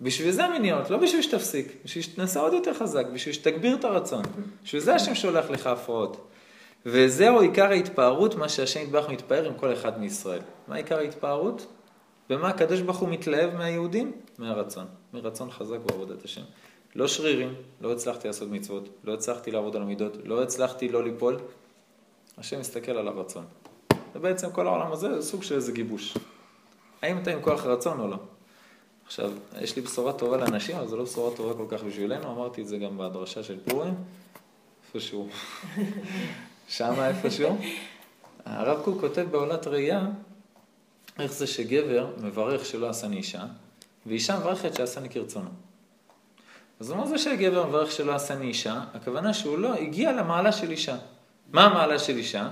[0.00, 4.22] בשביל זה מניעות, לא בשביל שתפסיק, בשביל שתנסה עוד יותר חזק, בשביל שתגביר את הרצון.
[4.64, 6.28] בשביל זה השם שולח לך הפרעות.
[6.86, 10.40] וזהו עיקר ההתפארות, מה שהשם יתברך מתפאר עם כל אחד מישראל.
[10.68, 11.66] מה עיקר ההתפארות?
[12.30, 14.12] במה הקדוש ברוך הוא מתלהב מהיהודים?
[14.38, 16.42] מהרצון, מרצון חזק בעבודת השם.
[16.94, 21.38] לא שרירים, לא הצלחתי לעשות מצוות, לא הצלחתי לעבוד על המידות, לא הצלחתי לא ליפול.
[22.38, 23.44] השם מסתכל על הרצון.
[24.14, 26.16] ובעצם כל העולם הזה זה סוג של איזה גיבוש.
[27.02, 28.16] האם אתה עם כוח רצון או לא?
[29.06, 32.62] עכשיו, יש לי בשורה טובה לאנשים, אבל זו לא בשורה טובה כל כך בשבילנו, אמרתי
[32.62, 33.94] את זה גם בדרשה של פורים,
[34.94, 35.28] איפשהו,
[36.68, 37.56] שמה איפשהו.
[38.44, 40.06] הרב קוק כותב בעולת ראייה,
[41.18, 43.44] איך זה שגבר מברך שלא עשני אישה,
[44.06, 45.50] ואישה מברכת שעשני כרצונו.
[46.80, 50.96] אז אומר זה שגבר מברך שלא עשני אישה, הכוונה שהוא לא הגיע למעלה של אישה.
[51.52, 52.48] מה המעלה של אישה?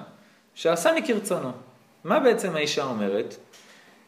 [0.55, 1.51] שעשני כרצונו.
[2.05, 3.37] מה בעצם האישה אומרת?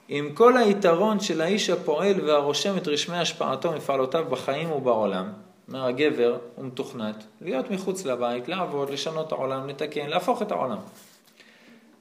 [0.09, 5.33] עם כל היתרון של האיש הפועל והרושם את רשמי השפעתו מפעלותיו בחיים ובעולם,
[5.69, 10.79] אומר הגבר הוא מתוכנת להיות מחוץ לבית, לעבוד, לשנות את העולם, לתקן, להפוך את העולם.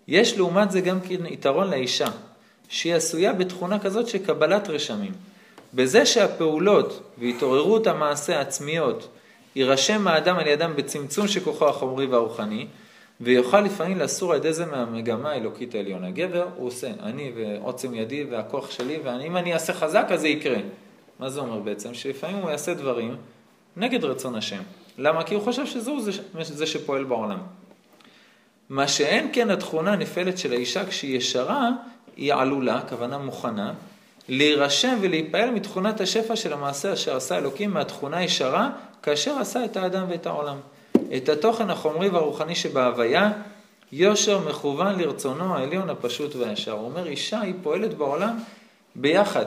[0.07, 2.07] יש לעומת זה גם כן יתרון לאישה,
[2.69, 5.11] שהיא עשויה בתכונה כזאת של קבלת רשמים.
[5.73, 9.07] בזה שהפעולות והתעוררות המעשה העצמיות
[9.55, 12.67] יירשם האדם על ידם בצמצום של כוחו החומרי והרוחני,
[13.21, 16.11] ויוכל לפעמים לאסור על ידי זה מהמגמה האלוקית העליונה.
[16.11, 20.57] גבר, הוא עושה, אני ועוצם ידי והכוח שלי, ואם אני אעשה חזק אז זה יקרה.
[21.19, 21.93] מה זה אומר בעצם?
[21.93, 23.15] שלפעמים הוא יעשה דברים
[23.77, 24.61] נגד רצון השם.
[24.97, 25.23] למה?
[25.23, 26.11] כי הוא חושב שזהו זה,
[26.41, 27.39] זה שפועל בעולם.
[28.69, 31.71] מה שאין כן התכונה הנפעלת של האישה כשהיא ישרה,
[32.17, 33.73] היא עלולה, כוונה מוכנה,
[34.29, 38.69] להירשם ולהיפעל מתכונת השפע של המעשה אשר עשה אלוקים מהתכונה הישרה,
[39.03, 40.57] כאשר עשה את האדם ואת העולם.
[41.17, 43.31] את התוכן החומרי והרוחני שבהוויה,
[43.91, 46.71] יושר מכוון לרצונו העליון הפשוט והישר.
[46.71, 48.39] הוא אומר, אישה היא פועלת בעולם
[48.95, 49.45] ביחד.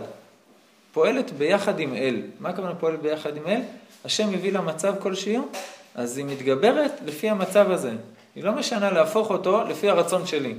[0.93, 2.23] פועלת ביחד עם אל.
[2.41, 3.61] מה הכוונה פועלת ביחד עם אל?
[4.05, 5.49] השם מביא לה מצב כלשהו,
[5.95, 7.93] אז היא מתגברת לפי המצב הזה.
[8.35, 10.55] היא לא משנה להפוך אותו לפי הרצון שלי.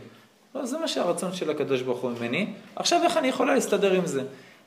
[0.55, 2.53] לא, זה מה שהרצון של הקדוש ברוך הוא ממני.
[2.75, 4.21] עכשיו איך אני יכולה להסתדר עם זה?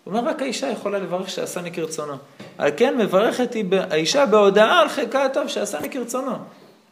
[0.05, 2.15] הוא אומר, רק האישה יכולה לברך שעשני כרצונו.
[2.59, 6.33] על כן מברכת היא האישה בהודעה על חלקה הטוב שעשני כרצונו.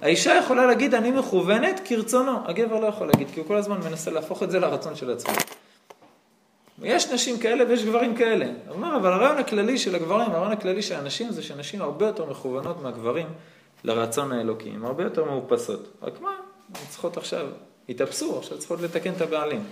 [0.03, 2.32] האישה יכולה להגיד, אני מכוונת כרצונו.
[2.45, 5.34] הגבר לא יכול להגיד, כי הוא כל הזמן מנסה להפוך את זה לרצון של עצמו.
[6.82, 8.47] יש נשים כאלה ויש גברים כאלה.
[8.47, 12.24] הוא אומר, אבל הרעיון הכללי של הגברים, הרעיון הכללי של הנשים, זה שנשים הרבה יותר
[12.24, 13.26] מכוונות מהגברים
[13.84, 15.88] לרצון האלוקי, הן הרבה יותר מאופסות.
[16.03, 16.30] רק מה,
[16.68, 17.47] הן צריכות עכשיו
[17.91, 19.64] התאפסו, עכשיו צריכות לתקן את הבעלים.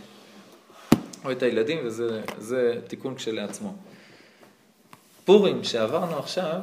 [1.24, 3.74] או את הילדים, וזה תיקון כשלעצמו.
[5.24, 6.60] פורים שעברנו עכשיו,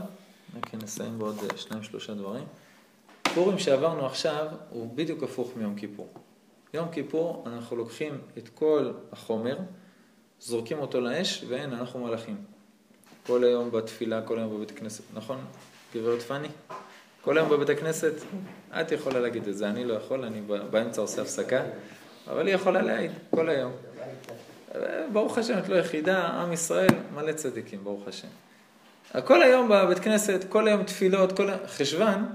[0.57, 2.43] רק נסיים בעוד שניים שלושה דברים.
[3.33, 6.13] פורים שעברנו עכשיו הוא בדיוק הפוך מיום כיפור.
[6.73, 9.57] יום כיפור אנחנו לוקחים את כל החומר,
[10.39, 12.37] זורקים אותו לאש, ואין, אנחנו מלאכים.
[13.27, 15.37] כל היום בתפילה, כל היום בבית הכנסת, נכון,
[15.95, 16.47] גברת פאני?
[17.25, 18.13] כל היום בבית הכנסת?
[18.81, 21.61] את יכולה להגיד את זה, אני לא יכול, אני באמצע עושה הפסקה,
[22.27, 23.71] אבל היא יכולה להעיד כל היום.
[25.13, 28.27] ברוך השם, את לא יחידה, עם ישראל מלא צדיקים, ברוך השם.
[29.23, 31.59] כל היום בבית כנסת, כל היום תפילות, כל היום...
[31.67, 32.25] חשוון,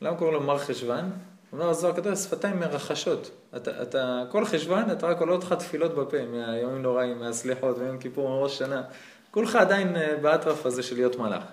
[0.00, 1.10] למה קוראים לו מר חשוון?
[1.52, 3.30] אומר הזוהר הקדוש, שפתיים מרחשות.
[3.56, 8.28] אתה, אתה, כל חשוון, אתה רק עולה אותך תפילות בפה, מהיומים נוראים, מהסליחות, מיום כיפור,
[8.28, 8.82] מראש שנה.
[9.30, 11.44] כולך עדיין אה, באטרף הזה של להיות מלאך.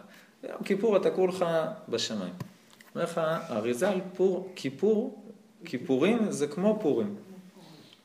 [0.44, 1.46] יום כיפור אתה כולך
[1.90, 2.49] בשמיים.
[2.96, 5.24] אומר לך, האריזה על פור, כיפור,
[5.66, 7.16] כיפורים זה כמו פורים.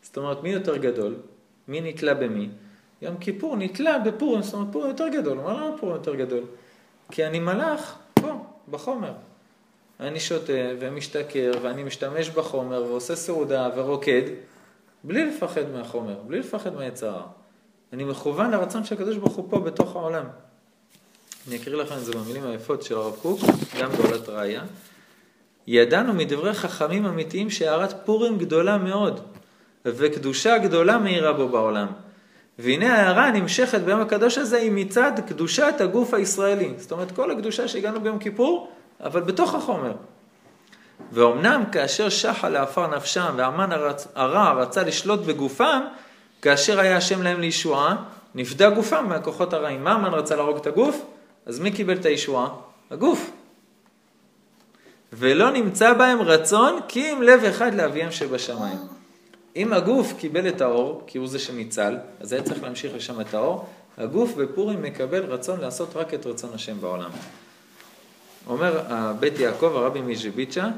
[0.02, 1.16] זאת אומרת, מי יותר גדול?
[1.68, 2.48] מי נתלה במי?
[3.02, 5.38] יום כיפור נתלה בפורים, זאת אומרת פורים יותר גדול.
[5.38, 6.44] מה למה פורים יותר גדול?
[7.10, 8.32] כי אני מלאך פה,
[8.70, 9.12] בחומר.
[10.00, 14.22] אני שותה ומשתכר ואני משתמש בחומר ועושה סעודה ורוקד
[15.04, 17.20] בלי לפחד מהחומר, בלי לפחד מהיצר.
[17.92, 20.24] אני מכוון לרצון של הקדוש ברוך הוא פה בתוך העולם.
[21.48, 23.40] אני אקריא לכם את זה במילים היפות של הרב קוק,
[23.80, 24.62] גם בעולת ראיה.
[25.66, 29.20] ידענו מדברי חכמים אמיתיים שהערת פורים גדולה מאוד,
[29.84, 31.86] וקדושה גדולה מאירה בו בעולם.
[32.58, 36.74] והנה ההערה הנמשכת ביום הקדוש הזה היא מצד קדושת הגוף הישראלי.
[36.76, 39.92] זאת אומרת, כל הקדושה שהגענו ביום כיפור, אבל בתוך החומר.
[41.12, 43.70] ואומנם כאשר שחה לעפר נפשם והמן
[44.14, 45.80] הרע רצה לשלוט בגופם,
[46.42, 47.96] כאשר היה השם להם לישועה,
[48.34, 49.84] נפדה גופם מהכוחות הרעים.
[49.84, 51.13] מה המן רצה להרוג את הגוף?
[51.46, 52.48] אז מי קיבל את הישועה?
[52.90, 53.30] הגוף.
[55.12, 58.78] ולא נמצא בהם רצון כי אם לב אחד לאביהם שבשמיים.
[59.56, 63.34] אם הגוף קיבל את האור, כי הוא זה שניצל, אז היה צריך להמשיך לשם את
[63.34, 63.68] האור,
[63.98, 67.10] הגוף בפורים מקבל רצון לעשות רק את רצון השם בעולם.
[68.46, 68.80] אומר
[69.20, 70.68] בית יעקב, הרבי מז'ביצ'ה,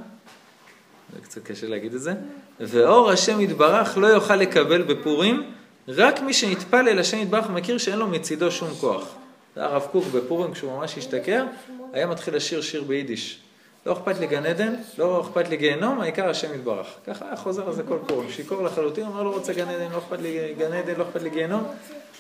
[1.14, 2.14] זה קצת קשה להגיד את זה,
[2.60, 5.52] ואור השם יתברך לא יוכל לקבל בפורים,
[5.88, 9.14] רק מי שנטפל אל השם יתברך מכיר שאין לו מצידו שום כוח.
[9.56, 11.44] זה הרב קוק בפורים, כשהוא ממש השתכר,
[11.92, 13.40] היה מתחיל לשיר שיר ביידיש.
[13.86, 16.86] לא אכפת לי גן עדן, לא אכפת לי גיהנום, העיקר השם יתברך.
[17.06, 18.30] ככה היה חוזר על זה כל פורים.
[18.30, 21.30] שיכור לחלוטין, אומר לא רוצה גן עדן, לא אכפת לי גן עדן, לא אכפת לי
[21.30, 21.64] גיהנום,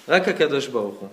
[0.08, 1.08] רק הקדוש ברוך הוא.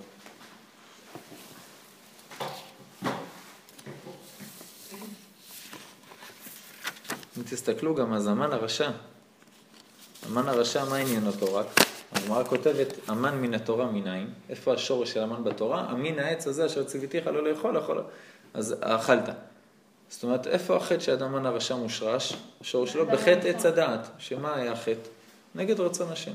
[7.38, 8.89] אם תסתכלו גם, אז המן הרשע,
[10.26, 11.93] המן הרשע, מה עניין אותו רק?
[12.16, 14.28] הגמרא כותבת, המן מן התורה מנין?
[14.49, 15.86] איפה השורש של המן בתורה?
[15.89, 18.03] המין העץ הזה אשר ציוויתיך לא לאכול, אכול,
[18.53, 19.30] אז אכלת.
[20.09, 22.34] זאת אומרת, איפה החטא שאדם מן הרשע מושרש?
[22.61, 24.07] השורש שלו בחטא עץ הדעת.
[24.18, 25.09] שמה היה החטא?
[25.55, 26.32] נגד רצון השם.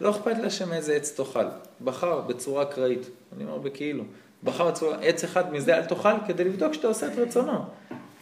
[0.00, 1.46] לא אכפת להשם איזה עץ תאכל.
[1.84, 4.04] בחר בצורה אקראית, אני אומר בכאילו.
[4.44, 7.64] בחר בצורה, עץ אחד מזה אל תאכל כדי לבדוק שאתה עושה את רצונו.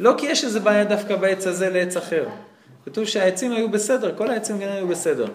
[0.01, 2.28] לא כי יש איזה בעיה דווקא בעץ הזה לעץ אחר.
[2.84, 5.26] כתוב שהעצים היו בסדר, כל העצים גם היו בסדר.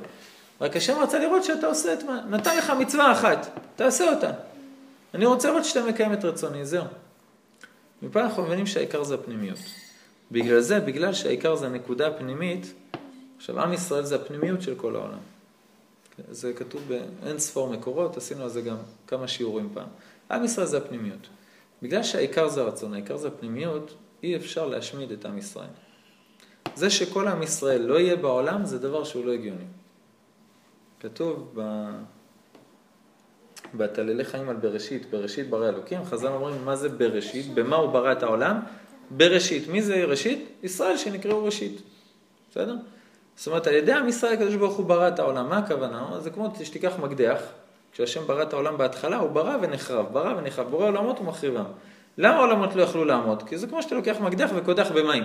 [0.61, 4.31] רק השם רצה לראות שאתה עושה את מה, נתן לך מצווה אחת, תעשה אותה.
[5.13, 6.83] אני רוצה לראות שאתה מקיים את רצוני, זהו.
[8.01, 9.59] מפה אנחנו מבינים שהעיקר זה הפנימיות.
[10.31, 12.73] בגלל זה, בגלל שהעיקר זה הנקודה הפנימית,
[13.37, 15.19] עכשיו עם ישראל זה הפנימיות של כל העולם.
[16.31, 19.87] זה כתוב באין ספור מקורות, עשינו על זה גם כמה שיעורים פעם.
[20.31, 21.27] עם ישראל זה הפנימיות.
[21.81, 23.93] בגלל שהעיקר זה הרצון, העיקר זה הפנימיות,
[24.23, 25.69] אי אפשר להשמיד את עם ישראל.
[26.75, 29.65] זה שכל עם ישראל לא יהיה בעולם זה דבר שהוא לא הגיוני.
[31.01, 31.89] כתוב ב...
[33.73, 38.11] בתללי חיים על בראשית, בראשית ברא אלוקים, חז"ל אומרים מה זה בראשית, במה הוא ברא
[38.11, 38.59] את העולם?
[39.11, 39.67] בראשית.
[39.67, 40.49] מי זה ראשית?
[40.63, 41.81] ישראל שנקראו ראשית.
[42.51, 42.75] בסדר?
[43.35, 45.49] זאת אומרת, על ידי עם ישראל הקדוש ברוך הוא ברא את העולם.
[45.49, 46.19] מה הכוונה?
[46.19, 47.41] זה כמו שתיקח מקדח,
[47.91, 51.65] כשהשם ברא את העולם בהתחלה, הוא ברא ונחרב, ברא ונחרב, בורא עולמות ומחריבם.
[52.17, 53.43] למה העולמות לא יכלו לעמוד?
[53.43, 55.23] כי זה כמו שאתה לוקח מקדח וקודח במים.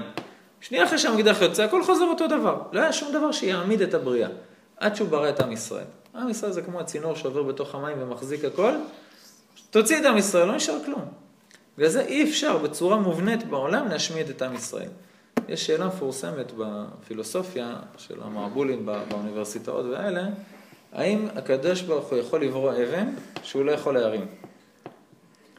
[0.61, 2.63] שנייה אחרי שהמקדח יוצא, הכל חוזר אותו דבר.
[2.73, 4.29] לא היה שום דבר שיעמיד את הבריאה.
[4.77, 5.85] עד שהוא ברא את עם ישראל.
[6.15, 8.73] עם ישראל זה כמו הצינור שעובר בתוך המים ומחזיק הכל.
[9.71, 11.05] תוציא את עם ישראל, לא נשאר כלום.
[11.79, 14.89] בגלל זה אי אפשר בצורה מובנית בעולם להשמיד את עם ישראל.
[15.49, 20.29] יש שאלה מפורסמת בפילוסופיה של המעבולים באוניברסיטאות והאלה,
[20.93, 24.27] האם הקדוש ברוך הוא יכול לברוא אבן שהוא לא יכול להרים?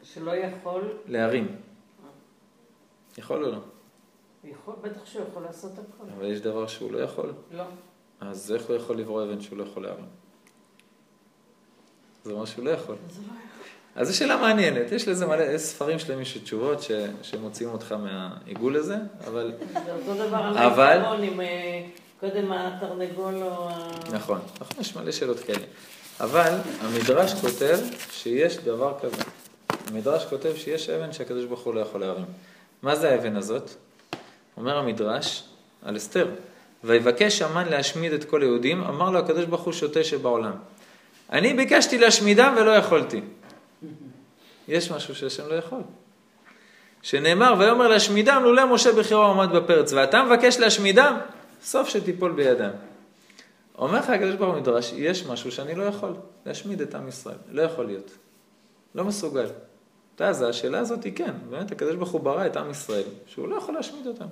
[0.02, 0.92] שלא יכול?
[1.06, 1.56] להרים.
[3.18, 3.58] יכול או לא?
[4.44, 6.04] יכול, בטח שהוא יכול לעשות הכל.
[6.16, 7.32] אבל יש דבר שהוא לא יכול?
[7.52, 7.64] לא.
[8.20, 10.04] אז איך הוא יכול לברוא אבן שהוא לא יכול להרים?
[12.24, 12.94] זה אומר שהוא לא יכול.
[12.94, 13.32] לא
[13.96, 16.90] אז זו שאלה מעניינת, יש לזה מלא ספרים שלמים של תשובות ש,
[17.22, 18.96] שמוציאים אותך מהעיגול הזה,
[19.26, 19.52] אבל...
[19.84, 21.84] זה אותו דבר על העיקרון עם, אה,
[22.20, 23.90] קודם התרנגול או ה...
[24.12, 25.64] נכון, נכון, יש מלא שאלות כאלה.
[26.20, 27.78] אבל המדרש כותב
[28.10, 29.22] שיש דבר כזה.
[29.86, 32.26] המדרש כותב שיש אבן שהקדוש ברוך הוא לא יכול להרים.
[32.82, 33.70] מה זה האבן הזאת?
[34.56, 35.44] אומר המדרש
[35.82, 36.30] על אסתר,
[36.84, 40.52] ויבקש המן להשמיד את כל היהודים, אמר לו הקדוש ברוך הוא שוטה שבעולם.
[41.32, 43.20] אני ביקשתי להשמידם ולא יכולתי.
[44.68, 45.80] יש משהו שהשם לא יכול.
[47.02, 51.16] שנאמר, ויאמר להשמידם, לולא משה בחירו עמד בפרץ, ואתה מבקש להשמידם,
[51.62, 52.70] סוף שתיפול בידם.
[53.78, 56.14] אומר לך הקדוש ברוך הוא מדרש, יש משהו שאני לא יכול,
[56.46, 57.36] להשמיד את עם ישראל.
[57.48, 58.10] לא יכול להיות.
[58.94, 59.46] לא מסוגל.
[60.14, 63.48] אתה יודע, השאלה הזאת היא כן, באמת הקדוש ברוך הוא ברא את עם ישראל, שהוא
[63.48, 64.26] לא יכול להשמיד אותם.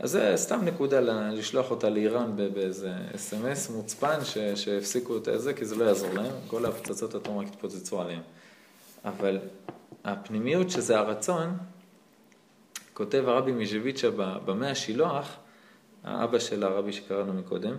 [0.00, 4.18] אז זה סתם נקודה לשלוח אותה לאיראן באיזה אס.אם.אס מוצפן
[4.54, 8.22] שהפסיקו את זה, כי זה לא יעזור להם, כל הפצצות אטום רק יתפוצצו עליהם.
[9.04, 9.38] אבל
[10.04, 11.56] הפנימיות שזה הרצון,
[12.94, 14.10] כותב הרבי מז'ביצ'ה
[14.44, 15.36] במאה השילוח,
[16.04, 17.76] האבא של הרבי שקראנו מקודם,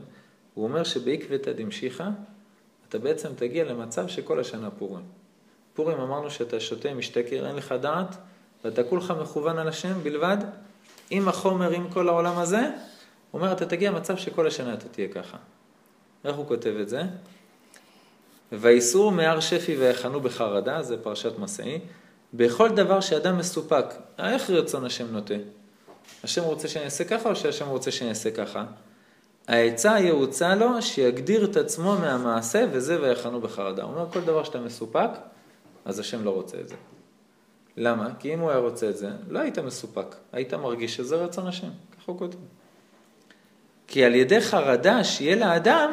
[0.54, 2.10] הוא אומר שבעקבתא דמשיחא,
[2.90, 5.04] אתה בעצם תגיע למצב שכל השנה פורים.
[5.74, 8.16] פורים אמרנו שאתה שותה משתכר, אין לך דעת,
[8.64, 10.38] ואתה כולך מכוון על השם בלבד,
[11.12, 12.62] עם החומר, עם כל העולם הזה,
[13.32, 15.38] הוא אומר, אתה תגיע למצב שכל השנה אתה תהיה ככה.
[16.26, 17.02] איך הוא כותב את זה?
[18.52, 21.80] ויסעו מהר שפי ויחנו בחרדה, זה פרשת מסעי,
[22.34, 23.86] בכל דבר שאדם מסופק,
[24.20, 25.34] איך רצון השם נוטה?
[26.24, 28.66] השם רוצה שאני אעשה ככה או שהשם רוצה שאני אעשה ככה?
[29.48, 33.84] העצה יעוצה לו שיגדיר את עצמו מהמעשה וזה ויחנו בחרדה.
[33.84, 35.10] הוא אומר כל דבר שאתה מסופק,
[35.86, 36.76] אז השם לא רוצה את זה.
[37.78, 38.10] למה?
[38.20, 41.68] כי אם הוא היה רוצה את זה, לא היית מסופק, היית מרגיש שזה רצון השם,
[41.68, 42.38] ככה הוא כותב.
[43.88, 45.92] כי על ידי חרדה שיהיה לאדם,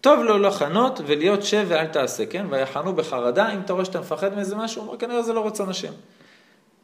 [0.00, 2.46] טוב לו לא חנות ולהיות שב ואל תעשה, כן?
[2.50, 5.68] ויחנו בחרדה, אם אתה רואה שאתה מפחד מאיזה משהו, הוא אומר כנראה זה לא רצון
[5.68, 5.92] השם.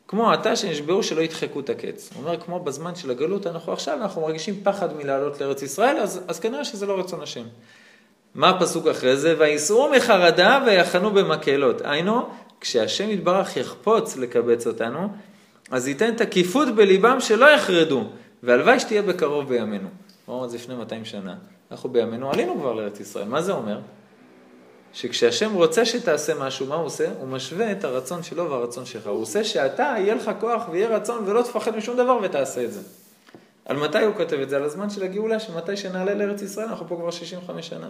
[0.08, 2.10] כמו עתה שנשבעו שלא ידחקו את הקץ.
[2.14, 6.20] הוא אומר, כמו בזמן של הגלות, אנחנו עכשיו, אנחנו מרגישים פחד מלעלות לארץ ישראל, אז,
[6.28, 7.44] אז כנראה שזה לא רצון השם.
[8.34, 9.34] מה הפסוק אחרי זה?
[9.38, 11.80] וייסעו מחרדה ויחנו במקהלות.
[11.84, 12.28] היינו,
[12.62, 15.08] כשהשם יתברך יחפוץ לקבץ אותנו,
[15.70, 18.04] אז ייתן תקיפות בליבם שלא יחרדו,
[18.42, 19.88] והלוואי שתהיה בקרוב בימינו.
[20.28, 21.34] אמרנו את זה לפני 200 שנה.
[21.70, 23.28] אנחנו בימינו עלינו כבר לארץ ישראל.
[23.28, 23.80] מה זה אומר?
[24.92, 27.08] שכשהשם רוצה שתעשה משהו, מה הוא עושה?
[27.20, 29.06] הוא משווה את הרצון שלו והרצון שלך.
[29.06, 32.80] הוא עושה שאתה, יהיה לך כוח ויהיה רצון ולא תפחד משום דבר ותעשה את זה.
[33.64, 34.56] על מתי הוא כותב את זה?
[34.56, 37.88] על הזמן של הגאולה, שמתי שנעלה לארץ ישראל, אנחנו פה כבר 65 שנה.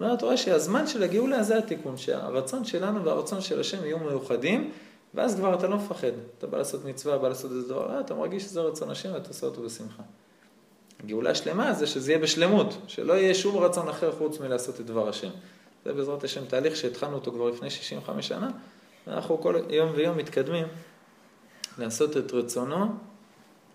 [0.00, 4.70] אומר, רואה שהזמן של הגאולה זה התיקון, שהרצון שלנו והרצון של השם יהיו מאוחדים,
[5.14, 6.12] ואז כבר אתה לא מפחד.
[6.38, 9.28] אתה בא לעשות מצווה, בא לעשות איזה דבר, אה, אתה מרגיש שזה רצון השם ואתה
[9.28, 10.02] עושה אותו בשמחה.
[11.04, 15.08] הגאולה השלמה זה שזה יהיה בשלמות, שלא יהיה שום רצון אחר חוץ מלעשות את דבר
[15.08, 15.30] השם.
[15.84, 18.50] זה בעזרת השם תהליך שהתחלנו אותו כבר לפני 65 שנה,
[19.06, 20.66] ואנחנו כל יום ויום מתקדמים
[21.78, 22.86] לעשות את רצונו,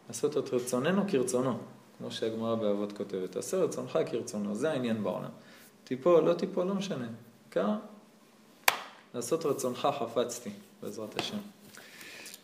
[0.07, 1.57] לעשות את רצוננו כרצונו,
[1.97, 5.29] כמו שהגמרא באבות כותבת, תעשה רצונך כרצונו, זה העניין בעולם.
[5.85, 7.07] תיפול, לא תיפול, לא משנה.
[7.45, 7.69] עיקר,
[9.13, 10.49] לעשות רצונך חפצתי,
[10.81, 11.37] בעזרת השם.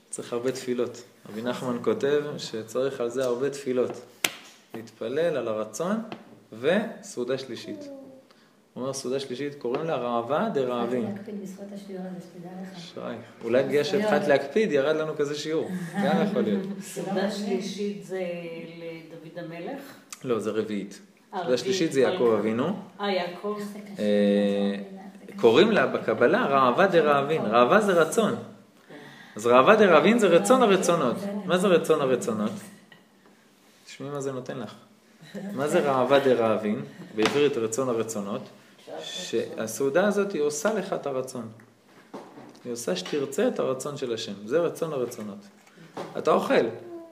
[0.10, 1.04] צריך הרבה תפילות.
[1.30, 3.92] רבי נחמן כותב שצריך על זה הרבה תפילות.
[4.74, 5.98] להתפלל על הרצון
[6.60, 7.80] וסעודה שלישית.
[8.74, 11.16] הוא אומר סעודה שלישית, קוראים לה ראווה דרעבים.
[13.44, 15.70] אולי בגלל שהתחלת להקפיד, ירד לנו כזה שיעור.
[16.06, 16.62] גם יכול להיות.
[16.82, 18.24] סעודה שלישית זה
[18.78, 19.82] לדוד המלך?
[20.24, 21.02] לא, זה רביעית.
[21.36, 22.80] סעודה שלישית זה יעקב אבינו.
[23.02, 23.58] אה, יעקב.
[24.00, 24.76] אה,
[25.36, 27.42] קוראים לה בקבלה ראווה דרעבין.
[27.46, 28.36] ראווה זה רצון.
[29.36, 31.16] אז ראווה דרעבין זה רצון הרצונות.
[31.46, 32.52] מה זה רצון הרצונות?
[33.86, 34.74] תשמעי מה זה נותן לך.
[35.54, 36.82] מה זה ראווה דרעבין?
[37.16, 38.42] בעברית רצון הרצונות.
[39.04, 41.48] שהסעודה הזאת היא עושה לך את הרצון.
[42.66, 44.34] היא עושה שתרצה את הרצון של השם.
[44.46, 45.38] זה רצון הרצונות.
[46.18, 46.66] אתה אוכל,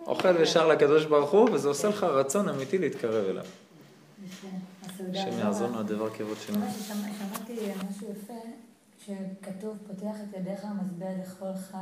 [0.08, 3.46] אוכל ושר לקדוש ברוך הוא, וזה עושה לך רצון אמיתי להתקרב אליו.
[5.14, 6.66] השם יעזור לנו הדבר כבוד שלנו.
[6.88, 7.54] שמעתי
[7.90, 8.34] משהו יפה,
[9.06, 11.78] שכתוב, פותח את ידיך מזבח לכל חי,